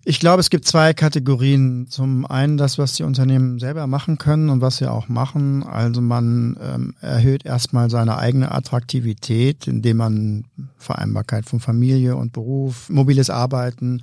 Ich 0.04 0.18
glaube, 0.18 0.40
es 0.40 0.50
gibt 0.50 0.66
zwei 0.66 0.94
Kategorien. 0.94 1.86
Zum 1.88 2.26
einen 2.26 2.56
das, 2.56 2.76
was 2.76 2.94
die 2.94 3.04
Unternehmen 3.04 3.60
selber 3.60 3.86
machen 3.86 4.18
können 4.18 4.48
und 4.48 4.60
was 4.60 4.78
sie 4.78 4.90
auch 4.90 5.08
machen. 5.08 5.62
Also 5.62 6.00
man 6.00 6.58
ähm, 6.60 6.94
erhöht 7.00 7.46
erstmal 7.46 7.88
seine 7.88 8.18
eigene 8.18 8.50
Attraktivität, 8.50 9.68
indem 9.68 9.98
man 9.98 10.44
Vereinbarkeit 10.76 11.46
von 11.46 11.60
Familie 11.60 12.16
und 12.16 12.32
Beruf, 12.32 12.90
mobiles 12.90 13.30
Arbeiten 13.30 14.02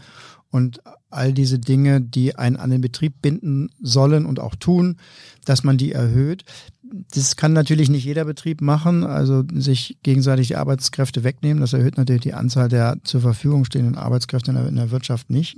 und 0.52 0.82
all 1.10 1.34
diese 1.34 1.60
Dinge, 1.60 2.00
die 2.00 2.36
einen 2.36 2.56
an 2.56 2.70
den 2.70 2.82
Betrieb 2.82 3.22
binden 3.22 3.70
sollen 3.82 4.26
und 4.26 4.40
auch 4.40 4.56
tun, 4.56 4.98
dass 5.44 5.64
man 5.66 5.78
die 5.78 5.92
erhöht. 5.92 6.46
Das 7.14 7.36
kann 7.36 7.54
natürlich 7.54 7.90
nicht 7.90 8.06
jeder 8.06 8.26
Betrieb 8.26 8.62
machen, 8.62 9.04
also 9.04 9.44
sich 9.54 9.98
gegenseitig 10.02 10.48
die 10.48 10.56
Arbeitskräfte 10.56 11.24
wegnehmen. 11.24 11.62
Das 11.62 11.74
erhöht 11.74 11.98
natürlich 11.98 12.24
die 12.24 12.34
Anzahl 12.34 12.70
der 12.70 12.98
zur 13.04 13.22
Verfügung 13.22 13.66
stehenden 13.66 13.96
Arbeitskräfte 13.96 14.52
in 14.52 14.58
der, 14.58 14.68
in 14.68 14.76
der 14.76 14.92
Wirtschaft 14.92 15.30
nicht. 15.30 15.58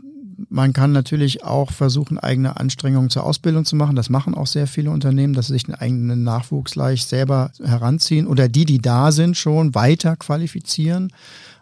Man 0.49 0.73
kann 0.73 0.91
natürlich 0.91 1.43
auch 1.43 1.71
versuchen, 1.71 2.17
eigene 2.17 2.57
Anstrengungen 2.57 3.09
zur 3.09 3.23
Ausbildung 3.23 3.65
zu 3.65 3.75
machen. 3.75 3.95
Das 3.95 4.09
machen 4.09 4.35
auch 4.35 4.47
sehr 4.47 4.67
viele 4.67 4.91
Unternehmen, 4.91 5.33
dass 5.33 5.47
sie 5.47 5.53
sich 5.53 5.65
den 5.65 5.75
eigenen 5.75 6.23
Nachwuchs 6.23 6.73
gleich 6.73 7.05
selber 7.05 7.51
heranziehen 7.63 8.27
oder 8.27 8.47
die, 8.47 8.65
die 8.65 8.79
da 8.79 9.11
sind, 9.11 9.37
schon 9.37 9.75
weiter 9.75 10.15
qualifizieren. 10.15 11.11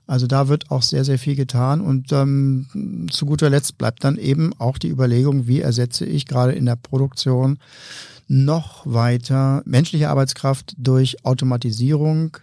Also 0.07 0.25
da 0.25 0.47
wird 0.47 0.71
auch 0.71 0.81
sehr, 0.81 1.05
sehr 1.05 1.19
viel 1.19 1.35
getan. 1.35 1.81
Und 1.81 2.11
ähm, 2.11 3.07
zu 3.11 3.25
guter 3.25 3.49
Letzt 3.49 3.77
bleibt 3.77 4.03
dann 4.03 4.17
eben 4.17 4.51
auch 4.57 4.77
die 4.79 4.89
Überlegung, 4.89 5.47
wie 5.47 5.61
ersetze 5.61 6.05
ich 6.05 6.25
gerade 6.25 6.53
in 6.53 6.65
der 6.65 6.75
Produktion 6.75 7.59
noch 8.29 8.85
weiter 8.85 9.61
menschliche 9.65 10.09
Arbeitskraft 10.09 10.75
durch 10.77 11.25
Automatisierung. 11.25 12.37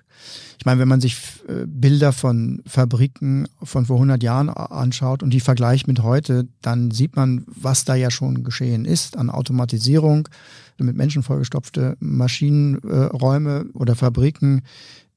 Ich 0.58 0.66
meine, 0.66 0.80
wenn 0.80 0.88
man 0.88 1.00
sich 1.00 1.16
äh, 1.48 1.64
Bilder 1.66 2.12
von 2.12 2.60
Fabriken 2.66 3.48
von 3.62 3.86
vor 3.86 3.96
100 3.96 4.22
Jahren 4.22 4.48
anschaut 4.48 5.22
und 5.22 5.30
die 5.30 5.40
vergleicht 5.40 5.86
mit 5.86 6.02
heute, 6.02 6.48
dann 6.60 6.90
sieht 6.90 7.14
man, 7.14 7.44
was 7.46 7.84
da 7.84 7.94
ja 7.94 8.10
schon 8.10 8.42
geschehen 8.42 8.84
ist 8.84 9.16
an 9.16 9.30
Automatisierung, 9.30 10.28
mit 10.78 10.96
Menschen 10.96 11.22
vollgestopfte 11.22 11.96
Maschinenräume 12.00 13.66
äh, 13.68 13.78
oder 13.78 13.94
Fabriken, 13.94 14.62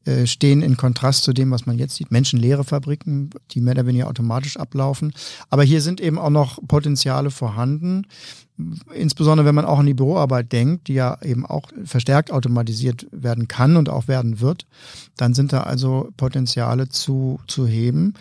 äh, 0.06 0.28
stehen 0.28 0.62
in 0.62 0.78
Kontrast 0.78 1.24
zu 1.24 1.34
dem, 1.34 1.52
was 1.52 1.66
man 1.66 1.78
jetzt 1.78 1.96
sieht. 1.96 2.12
Menschenleere 2.12 2.64
Fabriken, 2.64 3.32
die 3.52 3.60
mehr 3.60 3.74
oder 3.74 3.86
weniger 3.88 4.08
automatisch 4.08 4.58
ablaufen. 4.58 5.14
Aber 5.50 5.64
hier 5.64 5.82
sind 5.82 6.00
eben 6.00 6.18
auch 6.18 6.30
noch 6.30 6.60
Potenziale 6.68 7.32
vorhanden 7.32 8.06
insbesondere 8.94 9.46
wenn 9.46 9.56
man 9.56 9.66
auch 9.66 9.80
an 9.80 9.86
die 9.86 9.94
Büroarbeit 9.94 10.52
denkt, 10.52 10.88
die 10.88 10.94
ja 10.94 11.18
eben 11.24 11.46
auch 11.46 11.70
verstärkt 11.86 12.32
automatisiert 12.32 13.08
werden 13.12 13.48
kann 13.48 13.78
und 13.78 13.90
auch 13.90 14.08
werden 14.08 14.42
wird, 14.42 14.66
dann 15.18 15.34
sind 15.34 15.54
da 15.54 15.64
also 15.64 16.10
Potenziale 16.18 16.90
zu, 16.90 17.40
zu 17.48 17.68
heben. 17.68 18.14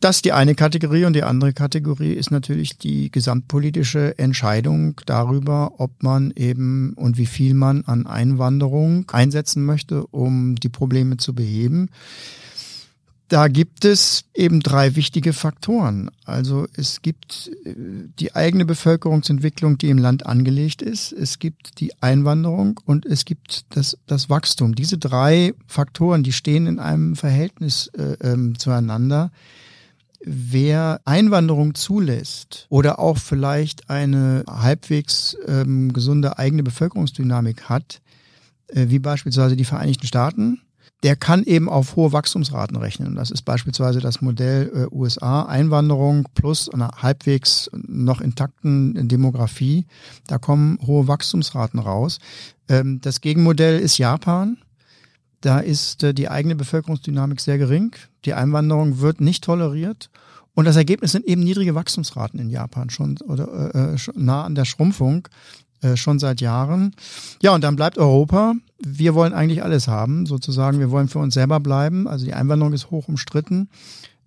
Das 0.00 0.16
ist 0.16 0.24
die 0.24 0.32
eine 0.32 0.54
Kategorie 0.54 1.04
und 1.04 1.14
die 1.14 1.22
andere 1.22 1.52
Kategorie 1.52 2.12
ist 2.12 2.30
natürlich 2.30 2.78
die 2.78 3.10
gesamtpolitische 3.10 4.18
Entscheidung 4.18 5.00
darüber, 5.06 5.72
ob 5.78 6.02
man 6.02 6.32
eben 6.34 6.94
und 6.94 7.18
wie 7.18 7.26
viel 7.26 7.54
man 7.54 7.84
an 7.84 8.06
Einwanderung 8.06 9.10
einsetzen 9.10 9.64
möchte, 9.64 10.06
um 10.06 10.54
die 10.56 10.68
Probleme 10.68 11.16
zu 11.16 11.34
beheben. 11.34 11.90
Da 13.28 13.48
gibt 13.48 13.86
es 13.86 14.24
eben 14.34 14.60
drei 14.60 14.96
wichtige 14.96 15.32
Faktoren. 15.32 16.10
Also 16.26 16.66
es 16.76 17.00
gibt 17.00 17.50
äh, 17.64 17.74
die 18.18 18.34
eigene 18.34 18.66
Bevölkerungsentwicklung, 18.66 19.78
die 19.78 19.88
im 19.88 19.98
Land 19.98 20.26
angelegt 20.26 20.82
ist. 20.82 21.12
Es 21.12 21.38
gibt 21.38 21.80
die 21.80 21.92
Einwanderung 22.02 22.80
und 22.84 23.06
es 23.06 23.24
gibt 23.24 23.64
das, 23.76 23.96
das 24.06 24.28
Wachstum. 24.28 24.74
Diese 24.74 24.98
drei 24.98 25.54
Faktoren, 25.66 26.22
die 26.22 26.32
stehen 26.32 26.66
in 26.66 26.78
einem 26.78 27.16
Verhältnis 27.16 27.86
äh, 27.96 28.16
ähm, 28.20 28.58
zueinander. 28.58 29.30
Wer 30.26 31.00
Einwanderung 31.06 31.74
zulässt 31.74 32.66
oder 32.68 32.98
auch 32.98 33.18
vielleicht 33.18 33.88
eine 33.88 34.44
halbwegs 34.48 35.36
ähm, 35.46 35.92
gesunde 35.94 36.38
eigene 36.38 36.62
Bevölkerungsdynamik 36.62 37.70
hat, 37.70 38.02
äh, 38.68 38.86
wie 38.88 38.98
beispielsweise 38.98 39.56
die 39.56 39.64
Vereinigten 39.64 40.06
Staaten, 40.06 40.60
der 41.04 41.16
kann 41.16 41.44
eben 41.44 41.68
auf 41.68 41.96
hohe 41.96 42.12
Wachstumsraten 42.12 42.78
rechnen. 42.78 43.14
Das 43.14 43.30
ist 43.30 43.42
beispielsweise 43.42 44.00
das 44.00 44.22
Modell 44.22 44.72
äh, 44.74 44.94
USA, 44.94 45.42
Einwanderung 45.42 46.26
plus 46.34 46.70
einer 46.70 46.92
halbwegs 46.96 47.70
noch 47.74 48.22
intakten 48.22 49.06
Demografie. 49.06 49.84
Da 50.26 50.38
kommen 50.38 50.78
hohe 50.86 51.06
Wachstumsraten 51.06 51.78
raus. 51.78 52.20
Ähm, 52.70 53.02
das 53.02 53.20
Gegenmodell 53.20 53.80
ist 53.80 53.98
Japan. 53.98 54.56
Da 55.42 55.58
ist 55.58 56.02
äh, 56.02 56.14
die 56.14 56.30
eigene 56.30 56.56
Bevölkerungsdynamik 56.56 57.38
sehr 57.38 57.58
gering. 57.58 57.94
Die 58.24 58.32
Einwanderung 58.32 59.00
wird 59.00 59.20
nicht 59.20 59.44
toleriert 59.44 60.08
Und 60.54 60.64
das 60.64 60.76
Ergebnis 60.76 61.12
sind 61.12 61.26
eben 61.26 61.42
niedrige 61.42 61.74
Wachstumsraten 61.74 62.40
in 62.40 62.48
Japan 62.48 62.88
schon 62.88 63.18
oder 63.18 63.74
äh, 63.74 63.98
schon 63.98 64.24
nah 64.24 64.44
an 64.44 64.54
der 64.54 64.64
Schrumpfung 64.64 65.28
äh, 65.84 65.96
schon 65.96 66.18
seit 66.18 66.40
Jahren. 66.40 66.94
Ja, 67.42 67.54
und 67.54 67.62
dann 67.62 67.76
bleibt 67.76 67.98
Europa. 67.98 68.54
Wir 68.78 69.14
wollen 69.14 69.34
eigentlich 69.34 69.62
alles 69.62 69.86
haben, 69.86 70.26
sozusagen. 70.26 70.78
Wir 70.78 70.90
wollen 70.90 71.08
für 71.08 71.18
uns 71.18 71.34
selber 71.34 71.60
bleiben. 71.60 72.08
Also 72.08 72.24
die 72.24 72.34
Einwanderung 72.34 72.72
ist 72.72 72.90
hoch 72.90 73.06
umstritten. 73.08 73.68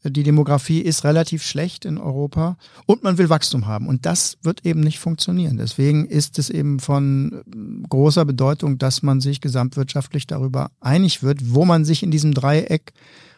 Die 0.03 0.23
Demografie 0.23 0.81
ist 0.81 1.03
relativ 1.03 1.43
schlecht 1.43 1.83
in 1.83 1.97
Europa 1.97 2.57
und 2.85 3.03
man 3.03 3.17
will 3.17 3.29
Wachstum 3.29 3.65
haben. 3.65 3.87
Und 3.87 4.05
das 4.05 4.37
wird 4.43 4.65
eben 4.65 4.79
nicht 4.79 4.99
funktionieren. 4.99 5.57
Deswegen 5.57 6.05
ist 6.05 6.37
es 6.37 6.49
eben 6.49 6.79
von 6.79 7.41
großer 7.89 8.23
Bedeutung, 8.23 8.77
dass 8.77 9.01
man 9.01 9.19
sich 9.19 9.41
gesamtwirtschaftlich 9.41 10.27
darüber 10.27 10.69
einig 10.79 11.23
wird, 11.23 11.53
wo 11.53 11.65
man 11.65 11.83
sich 11.83 12.03
in 12.03 12.11
diesem 12.11 12.33
Dreieck 12.33 12.93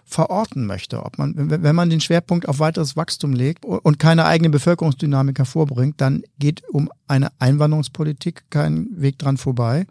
verorten 0.09 0.65
möchte. 0.65 1.05
Ob 1.05 1.19
man, 1.19 1.33
wenn 1.35 1.75
man 1.75 1.89
den 1.91 2.01
Schwerpunkt 2.01 2.47
auf 2.49 2.59
weiteres 2.59 2.97
Wachstum 2.97 3.33
legt 3.33 3.63
und 3.63 3.99
keine 3.99 4.25
eigene 4.25 4.49
Bevölkerungsdynamik 4.49 5.37
hervorbringt, 5.37 6.01
dann 6.01 6.23
geht 6.39 6.63
um 6.69 6.89
eine 7.07 7.31
Einwanderungspolitik 7.37 8.43
kein 8.49 8.87
Weg 8.91 9.19
dran 9.19 9.37
vorbei. 9.37 9.85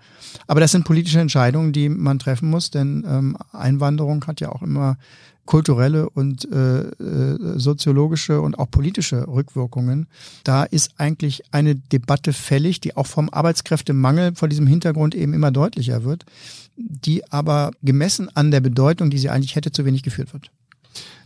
Aber 0.49 0.59
das 0.61 0.73
sind 0.73 0.85
politische 0.85 1.21
Entscheidungen, 1.21 1.73
die 1.73 1.89
man 1.89 2.19
treffen 2.19 2.51
muss, 2.51 2.71
denn 2.71 3.07
ähm, 3.09 3.37
Einwanderung 3.53 4.27
hat 4.27 4.41
ja 4.41 4.51
auch 4.51 4.63
immer 4.63 4.99
kulturelle 5.47 6.11
und 6.11 6.47
äh, 6.53 6.81
äh, 6.81 7.59
soziologische 7.59 8.43
und 8.43 8.59
auch 8.59 8.71
politische 8.71 9.27
Rückwirkungen. 9.27 10.07
Da 10.45 10.65
ist 10.65 10.91
eigentlich 10.99 11.43
eine 11.53 11.75
Debatte 11.75 12.35
fällig, 12.35 12.81
die 12.81 12.97
auch 12.99 13.07
vom 13.07 13.31
Arbeitskräftemangel 13.31 14.35
vor 14.35 14.49
diesem 14.49 14.67
Hintergrund 14.67 15.15
eben 15.15 15.33
immer 15.33 15.51
deutlicher 15.51 16.05
wird, 16.05 16.27
die 16.79 17.31
aber 17.33 17.73
gemessen 17.83 18.29
an 18.35 18.51
der 18.51 18.61
Bedeutung, 18.61 19.11
die 19.11 19.19
sie 19.19 19.31
eigentlich 19.31 19.57
hätte, 19.57 19.73
zu 19.73 19.85
wenig 19.85 20.03
geführt 20.03 20.33
wird. 20.33 20.51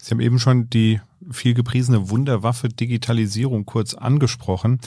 Sie 0.02 0.10
haben 0.10 0.20
eben 0.20 0.40
schon 0.40 0.68
die 0.68 1.00
viel 1.30 1.54
gepriesene 1.54 2.10
Wunderwaffe 2.10 2.68
Digitalisierung 2.68 3.64
kurz 3.64 3.94
angesprochen. 3.94 4.80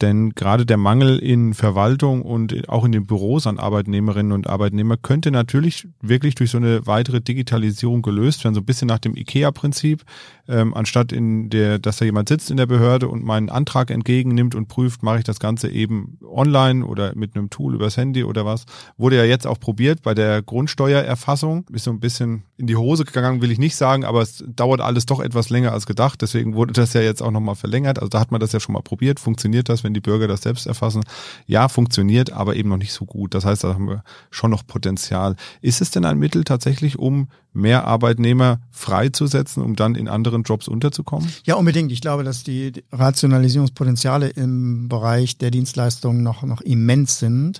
Denn 0.00 0.30
gerade 0.30 0.64
der 0.66 0.76
Mangel 0.76 1.18
in 1.18 1.54
Verwaltung 1.54 2.22
und 2.22 2.68
auch 2.68 2.84
in 2.84 2.92
den 2.92 3.06
Büros 3.06 3.46
an 3.46 3.58
Arbeitnehmerinnen 3.58 4.32
und 4.32 4.48
Arbeitnehmer 4.48 4.96
könnte 4.96 5.30
natürlich 5.30 5.86
wirklich 6.00 6.34
durch 6.34 6.50
so 6.50 6.58
eine 6.58 6.86
weitere 6.86 7.20
Digitalisierung 7.20 8.02
gelöst 8.02 8.44
werden. 8.44 8.54
So 8.54 8.60
ein 8.60 8.66
bisschen 8.66 8.88
nach 8.88 8.98
dem 8.98 9.16
IKEA-Prinzip. 9.16 10.02
Ähm, 10.48 10.74
anstatt 10.74 11.12
in 11.12 11.50
der, 11.50 11.78
dass 11.78 11.98
da 11.98 12.04
jemand 12.04 12.28
sitzt 12.28 12.50
in 12.50 12.56
der 12.56 12.66
Behörde 12.66 13.08
und 13.08 13.24
meinen 13.24 13.48
Antrag 13.48 13.90
entgegennimmt 13.90 14.54
und 14.54 14.68
prüft, 14.68 15.02
mache 15.02 15.18
ich 15.18 15.24
das 15.24 15.38
Ganze 15.38 15.68
eben 15.68 16.18
online 16.24 16.84
oder 16.84 17.14
mit 17.14 17.36
einem 17.36 17.50
Tool 17.50 17.74
übers 17.74 17.96
Handy 17.96 18.24
oder 18.24 18.44
was. 18.44 18.64
Wurde 18.96 19.16
ja 19.16 19.24
jetzt 19.24 19.46
auch 19.46 19.60
probiert 19.60 20.02
bei 20.02 20.14
der 20.14 20.42
Grundsteuererfassung. 20.42 21.66
Ist 21.72 21.84
so 21.84 21.90
ein 21.90 22.00
bisschen 22.00 22.42
in 22.56 22.66
die 22.66 22.76
Hose 22.76 23.04
gegangen, 23.04 23.40
will 23.40 23.52
ich 23.52 23.58
nicht 23.58 23.76
sagen, 23.76 24.04
aber 24.04 24.22
es 24.22 24.44
dauert 24.62 24.80
alles 24.80 25.06
doch 25.06 25.18
etwas 25.18 25.50
länger 25.50 25.72
als 25.72 25.86
gedacht. 25.86 26.22
Deswegen 26.22 26.54
wurde 26.54 26.72
das 26.72 26.92
ja 26.92 27.00
jetzt 27.00 27.20
auch 27.20 27.32
nochmal 27.32 27.56
verlängert. 27.56 27.98
Also 27.98 28.08
da 28.08 28.20
hat 28.20 28.30
man 28.30 28.40
das 28.40 28.52
ja 28.52 28.60
schon 28.60 28.74
mal 28.74 28.82
probiert. 28.82 29.18
Funktioniert 29.18 29.68
das, 29.68 29.82
wenn 29.82 29.92
die 29.92 30.00
Bürger 30.00 30.28
das 30.28 30.42
selbst 30.42 30.68
erfassen? 30.68 31.02
Ja, 31.46 31.68
funktioniert, 31.68 32.32
aber 32.32 32.54
eben 32.54 32.68
noch 32.68 32.76
nicht 32.76 32.92
so 32.92 33.04
gut. 33.04 33.34
Das 33.34 33.44
heißt, 33.44 33.64
da 33.64 33.74
haben 33.74 33.88
wir 33.88 34.04
schon 34.30 34.52
noch 34.52 34.64
Potenzial. 34.64 35.34
Ist 35.62 35.80
es 35.80 35.90
denn 35.90 36.04
ein 36.04 36.16
Mittel 36.16 36.44
tatsächlich, 36.44 36.96
um 36.96 37.26
mehr 37.52 37.88
Arbeitnehmer 37.88 38.60
freizusetzen, 38.70 39.64
um 39.64 39.74
dann 39.74 39.96
in 39.96 40.06
anderen 40.06 40.44
Jobs 40.44 40.68
unterzukommen? 40.68 41.28
Ja, 41.42 41.56
unbedingt. 41.56 41.90
Ich 41.90 42.00
glaube, 42.00 42.22
dass 42.22 42.44
die 42.44 42.84
Rationalisierungspotenziale 42.92 44.28
im 44.28 44.88
Bereich 44.88 45.38
der 45.38 45.50
Dienstleistungen 45.50 46.22
noch, 46.22 46.44
noch 46.44 46.60
immens 46.60 47.18
sind. 47.18 47.58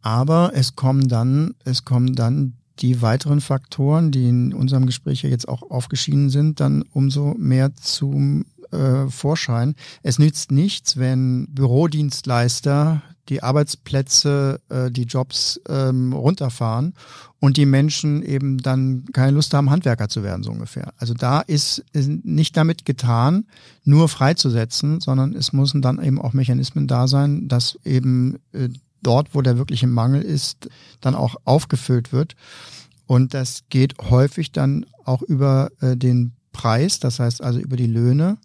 Aber 0.00 0.52
es 0.54 0.76
kommen 0.76 1.08
dann, 1.08 1.54
es 1.64 1.84
kommen 1.84 2.14
dann 2.14 2.54
die 2.82 3.00
weiteren 3.00 3.40
Faktoren, 3.40 4.10
die 4.10 4.28
in 4.28 4.52
unserem 4.52 4.86
Gespräch 4.86 5.22
ja 5.22 5.30
jetzt 5.30 5.48
auch 5.48 5.62
aufgeschieden 5.70 6.30
sind, 6.30 6.60
dann 6.60 6.82
umso 6.92 7.34
mehr 7.38 7.74
zum 7.76 8.44
äh, 8.72 9.06
Vorschein. 9.08 9.74
Es 10.02 10.18
nützt 10.18 10.50
nichts, 10.50 10.96
wenn 10.96 11.46
Bürodienstleister 11.50 13.02
die 13.28 13.42
Arbeitsplätze, 13.42 14.60
äh, 14.68 14.90
die 14.90 15.04
Jobs 15.04 15.60
ähm, 15.68 16.12
runterfahren 16.12 16.94
und 17.38 17.56
die 17.56 17.66
Menschen 17.66 18.22
eben 18.22 18.58
dann 18.58 19.04
keine 19.12 19.32
Lust 19.32 19.54
haben, 19.54 19.70
Handwerker 19.70 20.08
zu 20.08 20.24
werden, 20.24 20.42
so 20.42 20.50
ungefähr. 20.50 20.92
Also 20.96 21.14
da 21.14 21.40
ist, 21.40 21.84
ist 21.92 22.08
nicht 22.24 22.56
damit 22.56 22.84
getan, 22.84 23.44
nur 23.84 24.08
freizusetzen, 24.08 25.00
sondern 25.00 25.34
es 25.34 25.52
müssen 25.52 25.82
dann 25.82 26.02
eben 26.02 26.20
auch 26.20 26.32
Mechanismen 26.32 26.88
da 26.88 27.06
sein, 27.06 27.46
dass 27.46 27.78
eben 27.84 28.38
äh, 28.52 28.70
dort, 29.02 29.34
wo 29.34 29.42
der 29.42 29.58
wirkliche 29.58 29.86
Mangel 29.86 30.22
ist, 30.22 30.68
dann 31.00 31.14
auch 31.14 31.36
aufgefüllt 31.44 32.12
wird. 32.12 32.34
Und 33.06 33.34
das 33.34 33.64
geht 33.68 33.94
häufig 34.10 34.52
dann 34.52 34.86
auch 35.04 35.22
über 35.22 35.70
äh, 35.80 35.96
den 35.96 36.32
Preis, 36.52 37.00
das 37.00 37.18
heißt 37.18 37.42
also 37.42 37.58
über 37.58 37.76
die 37.76 37.86
Löhne. 37.86 38.38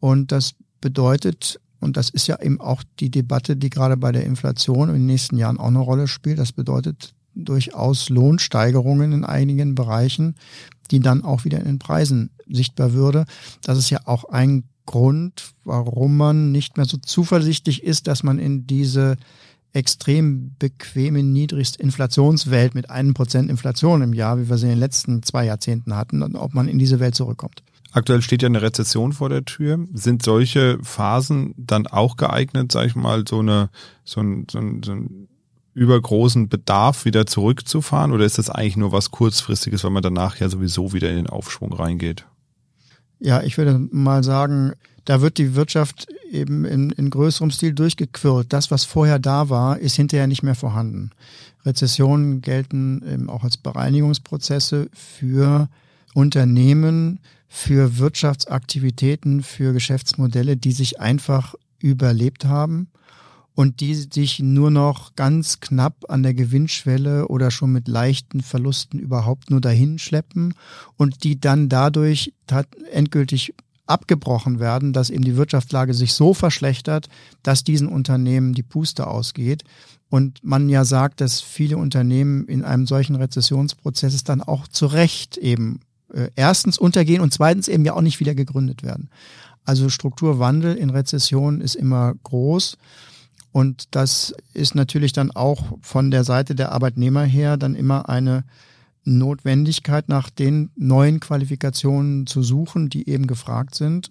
Und 0.00 0.32
das 0.32 0.54
bedeutet, 0.80 1.60
und 1.80 1.96
das 1.96 2.10
ist 2.10 2.26
ja 2.26 2.40
eben 2.42 2.60
auch 2.60 2.82
die 3.00 3.10
Debatte, 3.10 3.56
die 3.56 3.70
gerade 3.70 3.96
bei 3.96 4.12
der 4.12 4.24
Inflation 4.24 4.88
in 4.88 4.96
den 4.96 5.06
nächsten 5.06 5.36
Jahren 5.38 5.58
auch 5.58 5.68
eine 5.68 5.78
Rolle 5.78 6.08
spielt, 6.08 6.38
das 6.38 6.52
bedeutet 6.52 7.14
durchaus 7.34 8.10
Lohnsteigerungen 8.10 9.12
in 9.12 9.24
einigen 9.24 9.74
Bereichen, 9.74 10.34
die 10.90 11.00
dann 11.00 11.24
auch 11.24 11.44
wieder 11.44 11.58
in 11.58 11.64
den 11.64 11.78
Preisen 11.78 12.30
sichtbar 12.46 12.92
würde. 12.92 13.24
Das 13.62 13.78
ist 13.78 13.90
ja 13.90 14.00
auch 14.04 14.24
ein 14.24 14.64
Grund, 14.86 15.52
warum 15.64 16.16
man 16.16 16.52
nicht 16.52 16.76
mehr 16.76 16.86
so 16.86 16.98
zuversichtlich 16.98 17.82
ist, 17.82 18.06
dass 18.06 18.22
man 18.22 18.38
in 18.38 18.66
diese 18.66 19.16
extrem 19.74 20.54
bequeme 20.58 21.22
Niedrigstinflationswelt 21.22 22.74
mit 22.74 22.90
einem 22.90 23.12
Prozent 23.12 23.50
Inflation 23.50 24.02
im 24.02 24.12
Jahr, 24.14 24.38
wie 24.38 24.48
wir 24.48 24.56
sie 24.56 24.66
in 24.66 24.72
den 24.72 24.78
letzten 24.78 25.22
zwei 25.22 25.44
Jahrzehnten 25.44 25.96
hatten, 25.96 26.22
ob 26.36 26.54
man 26.54 26.68
in 26.68 26.78
diese 26.78 27.00
Welt 27.00 27.14
zurückkommt. 27.14 27.62
Aktuell 27.92 28.22
steht 28.22 28.42
ja 28.42 28.46
eine 28.46 28.62
Rezession 28.62 29.12
vor 29.12 29.28
der 29.28 29.44
Tür. 29.44 29.78
Sind 29.92 30.22
solche 30.22 30.78
Phasen 30.82 31.54
dann 31.56 31.86
auch 31.86 32.16
geeignet, 32.16 32.72
sag 32.72 32.86
ich 32.86 32.96
mal, 32.96 33.24
so 33.28 33.40
eine, 33.40 33.70
so 34.04 34.20
ein, 34.20 34.46
so 34.50 34.58
ein, 34.58 34.82
so 34.82 34.92
ein 34.92 35.28
übergroßen 35.74 36.48
Bedarf 36.48 37.04
wieder 37.04 37.26
zurückzufahren? 37.26 38.12
Oder 38.12 38.24
ist 38.24 38.38
das 38.38 38.50
eigentlich 38.50 38.76
nur 38.76 38.92
was 38.92 39.10
kurzfristiges, 39.10 39.84
weil 39.84 39.90
man 39.90 40.02
danach 40.02 40.36
ja 40.36 40.48
sowieso 40.48 40.92
wieder 40.92 41.10
in 41.10 41.16
den 41.16 41.26
Aufschwung 41.28 41.72
reingeht? 41.72 42.26
Ja, 43.20 43.42
ich 43.42 43.56
würde 43.58 43.78
mal 43.90 44.22
sagen, 44.24 44.72
da 45.04 45.20
wird 45.20 45.38
die 45.38 45.54
Wirtschaft 45.54 46.06
eben 46.30 46.64
in, 46.64 46.90
in 46.90 47.10
größerem 47.10 47.50
Stil 47.50 47.74
durchgequirlt. 47.74 48.52
Das, 48.52 48.70
was 48.70 48.84
vorher 48.84 49.18
da 49.18 49.48
war, 49.50 49.78
ist 49.78 49.96
hinterher 49.96 50.26
nicht 50.26 50.42
mehr 50.42 50.54
vorhanden. 50.54 51.10
Rezessionen 51.64 52.40
gelten 52.40 53.02
eben 53.10 53.30
auch 53.30 53.44
als 53.44 53.56
Bereinigungsprozesse 53.56 54.88
für 54.92 55.68
Unternehmen, 56.14 57.20
für 57.48 57.98
Wirtschaftsaktivitäten, 57.98 59.42
für 59.42 59.72
Geschäftsmodelle, 59.72 60.56
die 60.56 60.72
sich 60.72 61.00
einfach 61.00 61.54
überlebt 61.78 62.46
haben 62.46 62.88
und 63.54 63.80
die 63.80 63.94
sich 63.94 64.40
nur 64.40 64.70
noch 64.70 65.14
ganz 65.14 65.60
knapp 65.60 66.04
an 66.08 66.22
der 66.22 66.34
Gewinnschwelle 66.34 67.28
oder 67.28 67.50
schon 67.50 67.72
mit 67.72 67.88
leichten 67.88 68.40
Verlusten 68.40 68.98
überhaupt 68.98 69.50
nur 69.50 69.60
dahin 69.60 69.98
schleppen 69.98 70.54
und 70.96 71.24
die 71.24 71.40
dann 71.40 71.68
dadurch 71.68 72.32
endgültig 72.92 73.54
abgebrochen 73.86 74.60
werden, 74.60 74.92
dass 74.92 75.10
eben 75.10 75.24
die 75.24 75.36
Wirtschaftslage 75.36 75.94
sich 75.94 76.14
so 76.14 76.34
verschlechtert, 76.34 77.08
dass 77.42 77.64
diesen 77.64 77.88
Unternehmen 77.88 78.54
die 78.54 78.62
Puste 78.62 79.06
ausgeht. 79.06 79.62
Und 80.08 80.42
man 80.42 80.68
ja 80.68 80.84
sagt, 80.84 81.20
dass 81.20 81.40
viele 81.40 81.76
Unternehmen 81.76 82.46
in 82.46 82.64
einem 82.64 82.86
solchen 82.86 83.16
Rezessionsprozess 83.16 84.24
dann 84.24 84.42
auch 84.42 84.68
zu 84.68 84.86
Recht 84.86 85.36
eben 85.36 85.80
äh, 86.12 86.28
erstens 86.34 86.78
untergehen 86.78 87.20
und 87.20 87.32
zweitens 87.32 87.68
eben 87.68 87.84
ja 87.84 87.94
auch 87.94 88.00
nicht 88.00 88.20
wieder 88.20 88.34
gegründet 88.34 88.82
werden. 88.82 89.10
Also 89.64 89.88
Strukturwandel 89.88 90.76
in 90.76 90.90
Rezession 90.90 91.60
ist 91.60 91.74
immer 91.74 92.14
groß. 92.22 92.76
Und 93.54 93.94
das 93.94 94.34
ist 94.52 94.74
natürlich 94.74 95.12
dann 95.12 95.30
auch 95.30 95.78
von 95.80 96.10
der 96.10 96.24
Seite 96.24 96.56
der 96.56 96.72
Arbeitnehmer 96.72 97.22
her 97.22 97.56
dann 97.56 97.76
immer 97.76 98.08
eine 98.08 98.42
Notwendigkeit, 99.04 100.08
nach 100.08 100.28
den 100.28 100.70
neuen 100.74 101.20
Qualifikationen 101.20 102.26
zu 102.26 102.42
suchen, 102.42 102.90
die 102.90 103.08
eben 103.08 103.28
gefragt 103.28 103.76
sind. 103.76 104.10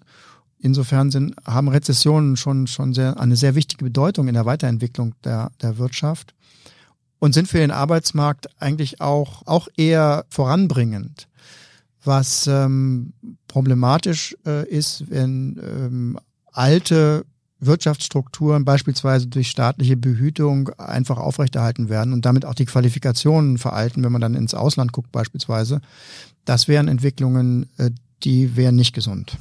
Insofern 0.58 1.10
sind, 1.10 1.34
haben 1.44 1.68
Rezessionen 1.68 2.38
schon, 2.38 2.66
schon 2.66 2.94
sehr, 2.94 3.20
eine 3.20 3.36
sehr 3.36 3.54
wichtige 3.54 3.84
Bedeutung 3.84 4.28
in 4.28 4.34
der 4.34 4.46
Weiterentwicklung 4.46 5.14
der, 5.24 5.50
der 5.60 5.76
Wirtschaft 5.76 6.34
und 7.18 7.34
sind 7.34 7.46
für 7.46 7.58
den 7.58 7.70
Arbeitsmarkt 7.70 8.48
eigentlich 8.62 9.02
auch, 9.02 9.42
auch 9.44 9.68
eher 9.76 10.24
voranbringend. 10.30 11.28
Was 12.02 12.46
ähm, 12.46 13.12
problematisch 13.46 14.34
äh, 14.46 14.66
ist, 14.70 15.10
wenn 15.10 15.60
ähm, 15.62 16.18
alte 16.50 17.26
Wirtschaftsstrukturen 17.66 18.64
beispielsweise 18.64 19.26
durch 19.26 19.48
staatliche 19.48 19.96
Behütung 19.96 20.68
einfach 20.78 21.18
aufrechterhalten 21.18 21.88
werden 21.88 22.12
und 22.12 22.24
damit 22.24 22.44
auch 22.44 22.54
die 22.54 22.66
Qualifikationen 22.66 23.58
veralten, 23.58 24.02
wenn 24.02 24.12
man 24.12 24.20
dann 24.20 24.34
ins 24.34 24.54
Ausland 24.54 24.92
guckt 24.92 25.12
beispielsweise. 25.12 25.80
Das 26.44 26.68
wären 26.68 26.88
Entwicklungen, 26.88 27.68
äh, 27.78 27.90
die 28.22 28.56
wären 28.56 28.76
nicht 28.76 28.94
gesund. 28.94 29.36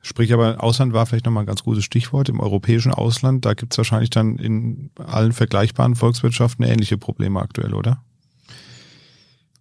Sprich 0.00 0.32
aber, 0.32 0.62
Ausland 0.62 0.92
war 0.92 1.06
vielleicht 1.06 1.26
nochmal 1.26 1.44
ein 1.44 1.46
ganz 1.46 1.62
gutes 1.62 1.84
Stichwort. 1.84 2.28
Im 2.28 2.40
europäischen 2.40 2.92
Ausland, 2.92 3.44
da 3.44 3.54
gibt 3.54 3.72
es 3.72 3.78
wahrscheinlich 3.78 4.10
dann 4.10 4.36
in 4.36 4.90
allen 4.96 5.32
vergleichbaren 5.32 5.94
Volkswirtschaften 5.94 6.64
ähnliche 6.64 6.98
Probleme 6.98 7.40
aktuell, 7.40 7.74
oder? 7.74 8.02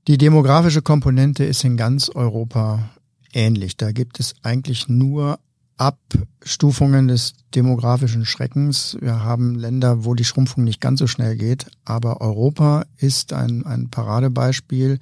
Die 0.08 0.18
demografische 0.18 0.82
Komponente 0.82 1.46
ist 1.46 1.64
in 1.64 1.78
ganz 1.78 2.10
Europa 2.10 2.90
ähnlich. 3.32 3.78
Da 3.78 3.92
gibt 3.92 4.20
es 4.20 4.36
eigentlich 4.44 4.90
nur 4.90 5.40
Abstufungen 5.78 7.08
des 7.08 7.34
demografischen 7.56 8.26
Schreckens. 8.26 8.98
Wir 9.00 9.24
haben 9.24 9.56
Länder, 9.56 10.06
wo 10.06 10.14
die 10.14 10.24
Schrumpfung 10.24 10.64
nicht 10.64 10.82
ganz 10.82 11.00
so 11.00 11.08
schnell 11.08 11.36
geht, 11.36 11.68
aber 11.86 12.22
Europa 12.22 12.86
ist 12.98 13.34
ein, 13.34 13.66
ein 13.66 13.90
Paradebeispiel 13.90 15.00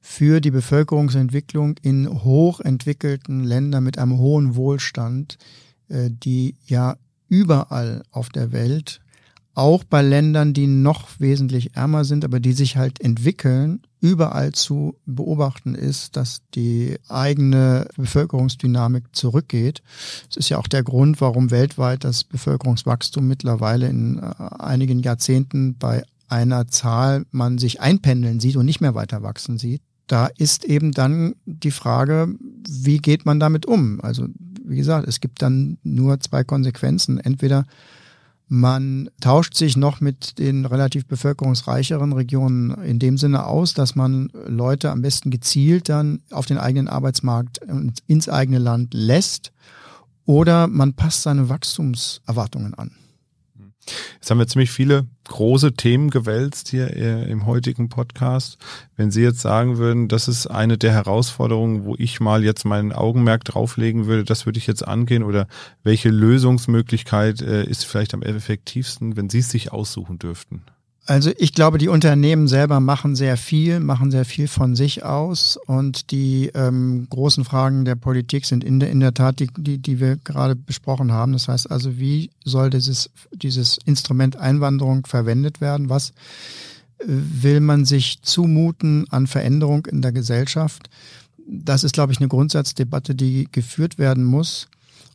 für 0.00 0.40
die 0.40 0.50
Bevölkerungsentwicklung 0.50 1.76
in 1.82 2.08
hochentwickelten 2.08 3.44
Ländern 3.44 3.84
mit 3.84 3.98
einem 3.98 4.18
hohen 4.18 4.56
Wohlstand, 4.56 5.38
äh, 5.88 6.10
die 6.10 6.56
ja 6.66 6.96
überall 7.28 8.02
auf 8.10 8.28
der 8.28 8.52
Welt 8.52 9.01
auch 9.54 9.84
bei 9.84 10.02
Ländern, 10.02 10.54
die 10.54 10.66
noch 10.66 11.08
wesentlich 11.18 11.76
ärmer 11.76 12.04
sind, 12.04 12.24
aber 12.24 12.40
die 12.40 12.52
sich 12.52 12.76
halt 12.76 13.00
entwickeln, 13.00 13.82
überall 14.00 14.52
zu 14.52 14.96
beobachten 15.06 15.74
ist, 15.74 16.16
dass 16.16 16.42
die 16.54 16.98
eigene 17.08 17.86
Bevölkerungsdynamik 17.96 19.14
zurückgeht. 19.14 19.82
Es 20.30 20.36
ist 20.36 20.48
ja 20.48 20.58
auch 20.58 20.66
der 20.66 20.82
Grund, 20.82 21.20
warum 21.20 21.50
weltweit 21.50 22.04
das 22.04 22.24
Bevölkerungswachstum 22.24 23.26
mittlerweile 23.28 23.88
in 23.88 24.18
äh, 24.18 24.32
einigen 24.58 25.00
Jahrzehnten 25.00 25.76
bei 25.78 26.02
einer 26.28 26.66
Zahl 26.66 27.26
man 27.30 27.58
sich 27.58 27.80
einpendeln 27.80 28.40
sieht 28.40 28.56
und 28.56 28.64
nicht 28.64 28.80
mehr 28.80 28.94
weiter 28.94 29.22
wachsen 29.22 29.58
sieht. 29.58 29.82
Da 30.06 30.26
ist 30.26 30.64
eben 30.64 30.92
dann 30.92 31.34
die 31.44 31.70
Frage, 31.70 32.34
wie 32.68 32.98
geht 32.98 33.24
man 33.26 33.38
damit 33.38 33.66
um? 33.66 34.00
Also, 34.00 34.26
wie 34.64 34.76
gesagt, 34.76 35.06
es 35.06 35.20
gibt 35.20 35.42
dann 35.42 35.78
nur 35.82 36.20
zwei 36.20 36.42
Konsequenzen. 36.42 37.18
Entweder 37.20 37.66
man 38.52 39.08
tauscht 39.22 39.54
sich 39.54 39.78
noch 39.78 40.02
mit 40.02 40.38
den 40.38 40.66
relativ 40.66 41.06
bevölkerungsreicheren 41.06 42.12
Regionen 42.12 42.72
in 42.84 42.98
dem 42.98 43.16
Sinne 43.16 43.46
aus, 43.46 43.72
dass 43.72 43.94
man 43.94 44.28
Leute 44.46 44.90
am 44.90 45.00
besten 45.00 45.30
gezielt 45.30 45.88
dann 45.88 46.20
auf 46.30 46.44
den 46.44 46.58
eigenen 46.58 46.86
Arbeitsmarkt 46.86 47.62
ins 48.06 48.28
eigene 48.28 48.58
Land 48.58 48.92
lässt 48.92 49.52
oder 50.26 50.66
man 50.66 50.92
passt 50.92 51.22
seine 51.22 51.48
Wachstumserwartungen 51.48 52.74
an. 52.74 52.90
Jetzt 54.14 54.30
haben 54.30 54.38
wir 54.38 54.46
ziemlich 54.46 54.70
viele 54.70 55.06
große 55.24 55.72
Themen 55.74 56.10
gewälzt 56.10 56.68
hier 56.68 56.96
äh, 56.96 57.30
im 57.30 57.46
heutigen 57.46 57.88
Podcast. 57.88 58.58
Wenn 58.96 59.10
Sie 59.10 59.22
jetzt 59.22 59.40
sagen 59.40 59.78
würden, 59.78 60.08
das 60.08 60.28
ist 60.28 60.46
eine 60.46 60.78
der 60.78 60.92
Herausforderungen, 60.92 61.84
wo 61.84 61.96
ich 61.98 62.20
mal 62.20 62.44
jetzt 62.44 62.64
mein 62.64 62.92
Augenmerk 62.92 63.44
drauflegen 63.44 64.06
würde, 64.06 64.24
das 64.24 64.46
würde 64.46 64.58
ich 64.58 64.66
jetzt 64.66 64.86
angehen 64.86 65.24
oder 65.24 65.48
welche 65.82 66.10
Lösungsmöglichkeit 66.10 67.42
äh, 67.42 67.64
ist 67.64 67.84
vielleicht 67.84 68.14
am 68.14 68.22
effektivsten, 68.22 69.16
wenn 69.16 69.30
Sie 69.30 69.40
es 69.40 69.50
sich 69.50 69.72
aussuchen 69.72 70.18
dürften? 70.18 70.62
Also 71.04 71.32
ich 71.36 71.52
glaube, 71.52 71.78
die 71.78 71.88
Unternehmen 71.88 72.46
selber 72.46 72.78
machen 72.78 73.16
sehr 73.16 73.36
viel, 73.36 73.80
machen 73.80 74.12
sehr 74.12 74.24
viel 74.24 74.46
von 74.46 74.76
sich 74.76 75.02
aus 75.04 75.58
und 75.66 76.12
die 76.12 76.52
ähm, 76.54 77.08
großen 77.10 77.44
Fragen 77.44 77.84
der 77.84 77.96
Politik 77.96 78.46
sind 78.46 78.62
in 78.62 78.78
der, 78.78 78.90
in 78.90 79.00
der 79.00 79.12
Tat 79.12 79.40
die, 79.40 79.48
die, 79.56 79.78
die 79.78 79.98
wir 79.98 80.16
gerade 80.16 80.54
besprochen 80.54 81.10
haben. 81.10 81.32
Das 81.32 81.48
heißt 81.48 81.68
also, 81.72 81.98
wie 81.98 82.30
soll 82.44 82.70
dieses, 82.70 83.10
dieses 83.32 83.78
Instrument 83.84 84.36
Einwanderung 84.36 85.04
verwendet 85.04 85.60
werden? 85.60 85.88
Was 85.88 86.10
äh, 86.10 87.06
will 87.06 87.58
man 87.58 87.84
sich 87.84 88.22
zumuten 88.22 89.06
an 89.10 89.26
Veränderung 89.26 89.86
in 89.86 90.02
der 90.02 90.12
Gesellschaft? 90.12 90.88
Das 91.48 91.82
ist, 91.82 91.94
glaube 91.94 92.12
ich, 92.12 92.20
eine 92.20 92.28
Grundsatzdebatte, 92.28 93.16
die 93.16 93.48
geführt 93.50 93.98
werden 93.98 94.22
muss. 94.22 94.68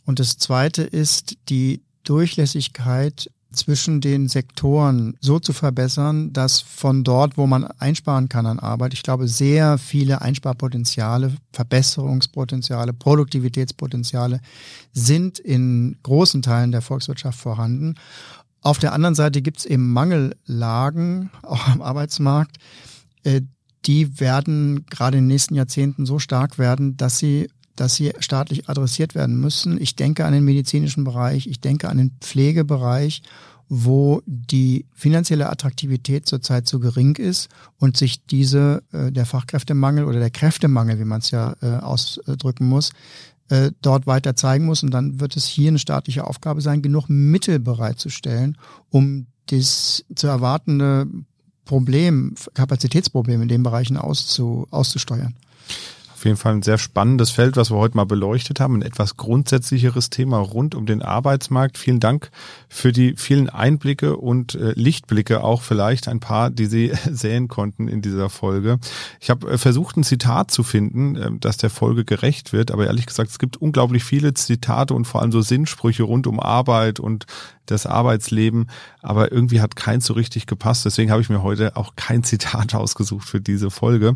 Und 0.05 0.19
das 0.19 0.37
Zweite 0.37 0.83
ist 0.83 1.37
die 1.47 1.79
Durchlässigkeit 2.03 3.29
zwischen 3.51 4.01
den 4.01 4.27
Sektoren 4.27 5.15
so 5.21 5.39
zu 5.39 5.53
verbessern, 5.53 6.33
dass 6.33 6.59
von 6.59 7.03
dort, 7.03 7.37
wo 7.37 7.47
man 7.47 7.65
einsparen 7.65 8.29
kann 8.29 8.45
an 8.45 8.59
Arbeit, 8.59 8.93
ich 8.93 9.03
glaube, 9.03 9.27
sehr 9.27 9.77
viele 9.77 10.21
Einsparpotenziale, 10.21 11.33
Verbesserungspotenziale, 11.53 12.93
Produktivitätspotenziale 12.93 14.41
sind 14.93 15.39
in 15.39 15.97
großen 16.03 16.41
Teilen 16.41 16.71
der 16.71 16.81
Volkswirtschaft 16.81 17.39
vorhanden. 17.39 17.95
Auf 18.61 18.79
der 18.79 18.93
anderen 18.93 19.15
Seite 19.15 19.41
gibt 19.41 19.59
es 19.59 19.65
eben 19.65 19.91
Mangellagen, 19.93 21.29
auch 21.43 21.67
am 21.67 21.81
Arbeitsmarkt, 21.81 22.57
äh, 23.23 23.41
die 23.85 24.19
werden 24.19 24.85
gerade 24.89 25.17
in 25.17 25.23
den 25.23 25.27
nächsten 25.27 25.55
Jahrzehnten 25.55 26.05
so 26.05 26.19
stark 26.19 26.57
werden, 26.57 26.97
dass 26.97 27.19
sie 27.19 27.49
dass 27.77 27.95
sie 27.95 28.13
staatlich 28.19 28.67
adressiert 28.67 29.15
werden 29.15 29.39
müssen. 29.39 29.79
Ich 29.81 29.95
denke 29.95 30.25
an 30.25 30.33
den 30.33 30.43
medizinischen 30.43 31.03
Bereich, 31.03 31.47
ich 31.47 31.61
denke 31.61 31.89
an 31.89 31.97
den 31.97 32.11
Pflegebereich, 32.19 33.21
wo 33.69 34.21
die 34.25 34.85
finanzielle 34.93 35.49
Attraktivität 35.49 36.25
zurzeit 36.25 36.67
zu 36.67 36.79
gering 36.79 37.15
ist 37.17 37.49
und 37.77 37.97
sich 37.97 38.25
diese, 38.25 38.83
äh, 38.91 39.11
der 39.11 39.25
Fachkräftemangel 39.25 40.05
oder 40.05 40.19
der 40.19 40.29
Kräftemangel, 40.29 40.99
wie 40.99 41.05
man 41.05 41.19
es 41.19 41.31
ja 41.31 41.55
äh, 41.61 41.77
ausdrücken 41.77 42.67
muss, 42.67 42.91
äh, 43.49 43.71
dort 43.81 44.07
weiter 44.07 44.35
zeigen 44.35 44.65
muss. 44.65 44.83
Und 44.83 44.91
dann 44.91 45.19
wird 45.19 45.35
es 45.35 45.45
hier 45.45 45.69
eine 45.69 45.79
staatliche 45.79 46.25
Aufgabe 46.25 46.61
sein, 46.61 46.81
genug 46.81 47.09
Mittel 47.09 47.59
bereitzustellen, 47.59 48.57
um 48.89 49.27
das 49.47 50.03
zu 50.15 50.27
erwartende 50.27 51.07
Problem, 51.65 52.35
Kapazitätsproblem 52.53 53.41
in 53.41 53.47
den 53.49 53.63
Bereichen 53.63 53.97
auszu, 53.97 54.67
auszusteuern. 54.71 55.35
Jeden 56.27 56.37
Fall 56.37 56.55
ein 56.55 56.61
sehr 56.61 56.77
spannendes 56.77 57.31
Feld, 57.31 57.55
was 57.55 57.71
wir 57.71 57.77
heute 57.77 57.95
mal 57.95 58.05
beleuchtet 58.05 58.59
haben. 58.59 58.75
Ein 58.75 58.81
etwas 58.81 59.15
grundsätzlicheres 59.15 60.09
Thema 60.09 60.39
rund 60.39 60.75
um 60.75 60.85
den 60.85 61.01
Arbeitsmarkt. 61.01 61.77
Vielen 61.77 62.01
Dank 62.01 62.31
für 62.67 62.91
die 62.91 63.13
vielen 63.15 63.49
Einblicke 63.49 64.17
und 64.17 64.53
äh, 64.55 64.73
Lichtblicke, 64.75 65.41
auch 65.41 65.61
vielleicht 65.61 66.09
ein 66.09 66.19
paar, 66.19 66.49
die 66.49 66.65
Sie 66.65 66.91
sehen 67.09 67.47
konnten 67.47 67.87
in 67.87 68.01
dieser 68.01 68.29
Folge. 68.29 68.77
Ich 69.21 69.29
habe 69.29 69.49
äh, 69.51 69.57
versucht, 69.57 69.95
ein 69.95 70.03
Zitat 70.03 70.51
zu 70.51 70.63
finden, 70.63 71.15
äh, 71.15 71.31
das 71.39 71.55
der 71.55 71.69
Folge 71.69 72.03
gerecht 72.03 72.51
wird. 72.51 72.71
Aber 72.71 72.87
ehrlich 72.87 73.05
gesagt, 73.05 73.29
es 73.29 73.39
gibt 73.39 73.55
unglaublich 73.55 74.03
viele 74.03 74.33
Zitate 74.33 74.93
und 74.93 75.05
vor 75.05 75.21
allem 75.21 75.31
so 75.31 75.39
Sinnsprüche 75.39 76.03
rund 76.03 76.27
um 76.27 76.41
Arbeit 76.41 76.99
und 76.99 77.25
das 77.67 77.85
Arbeitsleben, 77.85 78.67
aber 79.01 79.31
irgendwie 79.31 79.61
hat 79.61 79.75
keins 79.75 80.05
so 80.05 80.13
richtig 80.13 80.47
gepasst. 80.47 80.85
Deswegen 80.85 81.11
habe 81.11 81.21
ich 81.21 81.29
mir 81.29 81.43
heute 81.43 81.77
auch 81.77 81.95
kein 81.95 82.23
Zitat 82.23 82.73
ausgesucht 82.75 83.27
für 83.27 83.39
diese 83.39 83.69
Folge. 83.69 84.15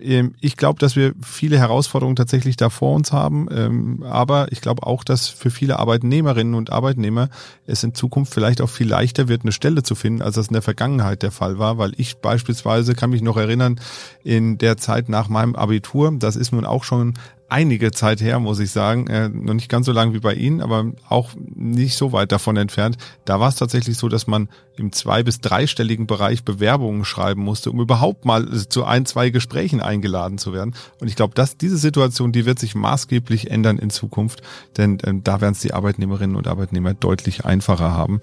Ähm, 0.00 0.34
ich 0.40 0.56
glaube, 0.56 0.78
dass 0.78 0.96
wir 0.96 1.12
viele 1.22 1.58
Herausforderungen 1.58 2.16
tatsächlich 2.16 2.56
da 2.56 2.70
vor 2.70 2.94
uns 2.94 3.12
haben, 3.12 3.48
ähm, 3.50 4.02
aber 4.02 4.50
ich 4.50 4.60
glaube 4.60 4.86
auch, 4.86 5.04
dass 5.04 5.28
für 5.28 5.50
viele 5.50 5.78
Arbeitnehmerinnen 5.78 6.54
und 6.54 6.72
Arbeitnehmer 6.72 7.28
es 7.66 7.84
in 7.84 7.94
Zukunft 7.94 8.32
vielleicht 8.32 8.60
auch 8.60 8.70
viel 8.70 8.88
leichter 8.88 9.28
wird, 9.28 9.42
eine 9.42 9.52
Stelle 9.52 9.82
zu 9.82 9.94
finden, 9.94 10.22
als 10.22 10.36
das 10.36 10.48
in 10.48 10.54
der 10.54 10.62
Vergangenheit 10.62 11.22
der 11.22 11.30
Fall 11.30 11.58
war, 11.58 11.78
weil 11.78 11.92
ich 11.96 12.16
beispielsweise 12.16 12.94
kann 12.94 13.10
mich 13.10 13.22
noch 13.22 13.36
erinnern, 13.36 13.80
in 14.24 14.58
der 14.58 14.76
Zeit 14.76 15.08
nach 15.08 15.28
meinem 15.28 15.54
Abitur, 15.54 16.12
das 16.18 16.36
ist 16.36 16.52
nun 16.52 16.64
auch 16.64 16.84
schon 16.84 17.14
einige 17.52 17.90
Zeit 17.90 18.20
her, 18.20 18.40
muss 18.40 18.58
ich 18.58 18.70
sagen. 18.70 19.06
Äh, 19.06 19.28
noch 19.28 19.54
nicht 19.54 19.68
ganz 19.68 19.86
so 19.86 19.92
lang 19.92 20.14
wie 20.14 20.20
bei 20.20 20.34
Ihnen, 20.34 20.60
aber 20.60 20.92
auch 21.08 21.30
nicht 21.54 21.96
so 21.96 22.12
weit 22.12 22.32
davon 22.32 22.56
entfernt. 22.56 22.96
Da 23.24 23.38
war 23.38 23.48
es 23.48 23.56
tatsächlich 23.56 23.98
so, 23.98 24.08
dass 24.08 24.26
man 24.26 24.48
im 24.76 24.90
zwei- 24.92 25.22
bis 25.22 25.40
dreistelligen 25.40 26.06
Bereich 26.06 26.44
Bewerbungen 26.44 27.04
schreiben 27.04 27.42
musste, 27.42 27.70
um 27.70 27.80
überhaupt 27.80 28.24
mal 28.24 28.48
zu 28.68 28.84
ein, 28.84 29.04
zwei 29.04 29.30
Gesprächen 29.30 29.80
eingeladen 29.80 30.38
zu 30.38 30.52
werden. 30.52 30.74
Und 31.00 31.08
ich 31.08 31.16
glaube, 31.16 31.34
dass 31.34 31.58
diese 31.58 31.76
Situation, 31.76 32.32
die 32.32 32.46
wird 32.46 32.58
sich 32.58 32.74
maßgeblich 32.74 33.50
ändern 33.50 33.78
in 33.78 33.90
Zukunft, 33.90 34.42
denn 34.78 34.98
ähm, 35.04 35.22
da 35.22 35.40
werden 35.40 35.52
es 35.52 35.60
die 35.60 35.74
Arbeitnehmerinnen 35.74 36.36
und 36.36 36.48
Arbeitnehmer 36.48 36.94
deutlich 36.94 37.44
einfacher 37.44 37.92
haben. 37.92 38.20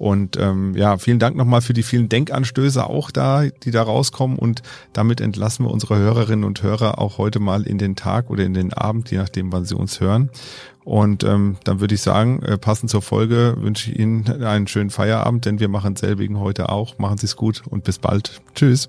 Und 0.00 0.38
ähm, 0.38 0.74
ja, 0.76 0.96
vielen 0.96 1.18
Dank 1.18 1.36
nochmal 1.36 1.60
für 1.60 1.74
die 1.74 1.82
vielen 1.82 2.08
Denkanstöße 2.08 2.88
auch 2.88 3.10
da, 3.10 3.44
die 3.44 3.70
da 3.70 3.82
rauskommen. 3.82 4.38
Und 4.38 4.62
damit 4.94 5.20
entlassen 5.20 5.66
wir 5.66 5.70
unsere 5.70 5.98
Hörerinnen 5.98 6.46
und 6.46 6.62
Hörer 6.62 6.98
auch 6.98 7.18
heute 7.18 7.38
mal 7.38 7.64
in 7.64 7.76
den 7.76 7.96
Tag 7.96 8.30
oder 8.30 8.44
in 8.44 8.54
den 8.54 8.72
Abend, 8.72 9.10
je 9.10 9.18
nachdem, 9.18 9.52
wann 9.52 9.66
sie 9.66 9.76
uns 9.76 10.00
hören. 10.00 10.30
Und 10.84 11.22
ähm, 11.22 11.58
dann 11.64 11.80
würde 11.80 11.94
ich 11.94 12.00
sagen, 12.00 12.42
äh, 12.42 12.56
passend 12.56 12.90
zur 12.90 13.02
Folge 13.02 13.56
wünsche 13.58 13.90
ich 13.90 13.98
Ihnen 13.98 14.42
einen 14.42 14.68
schönen 14.68 14.88
Feierabend, 14.88 15.44
denn 15.44 15.60
wir 15.60 15.68
machen 15.68 15.96
selbigen 15.96 16.40
heute 16.40 16.70
auch. 16.70 16.96
Machen 16.96 17.18
Sie 17.18 17.26
es 17.26 17.36
gut 17.36 17.62
und 17.68 17.84
bis 17.84 17.98
bald. 17.98 18.40
Tschüss. 18.54 18.88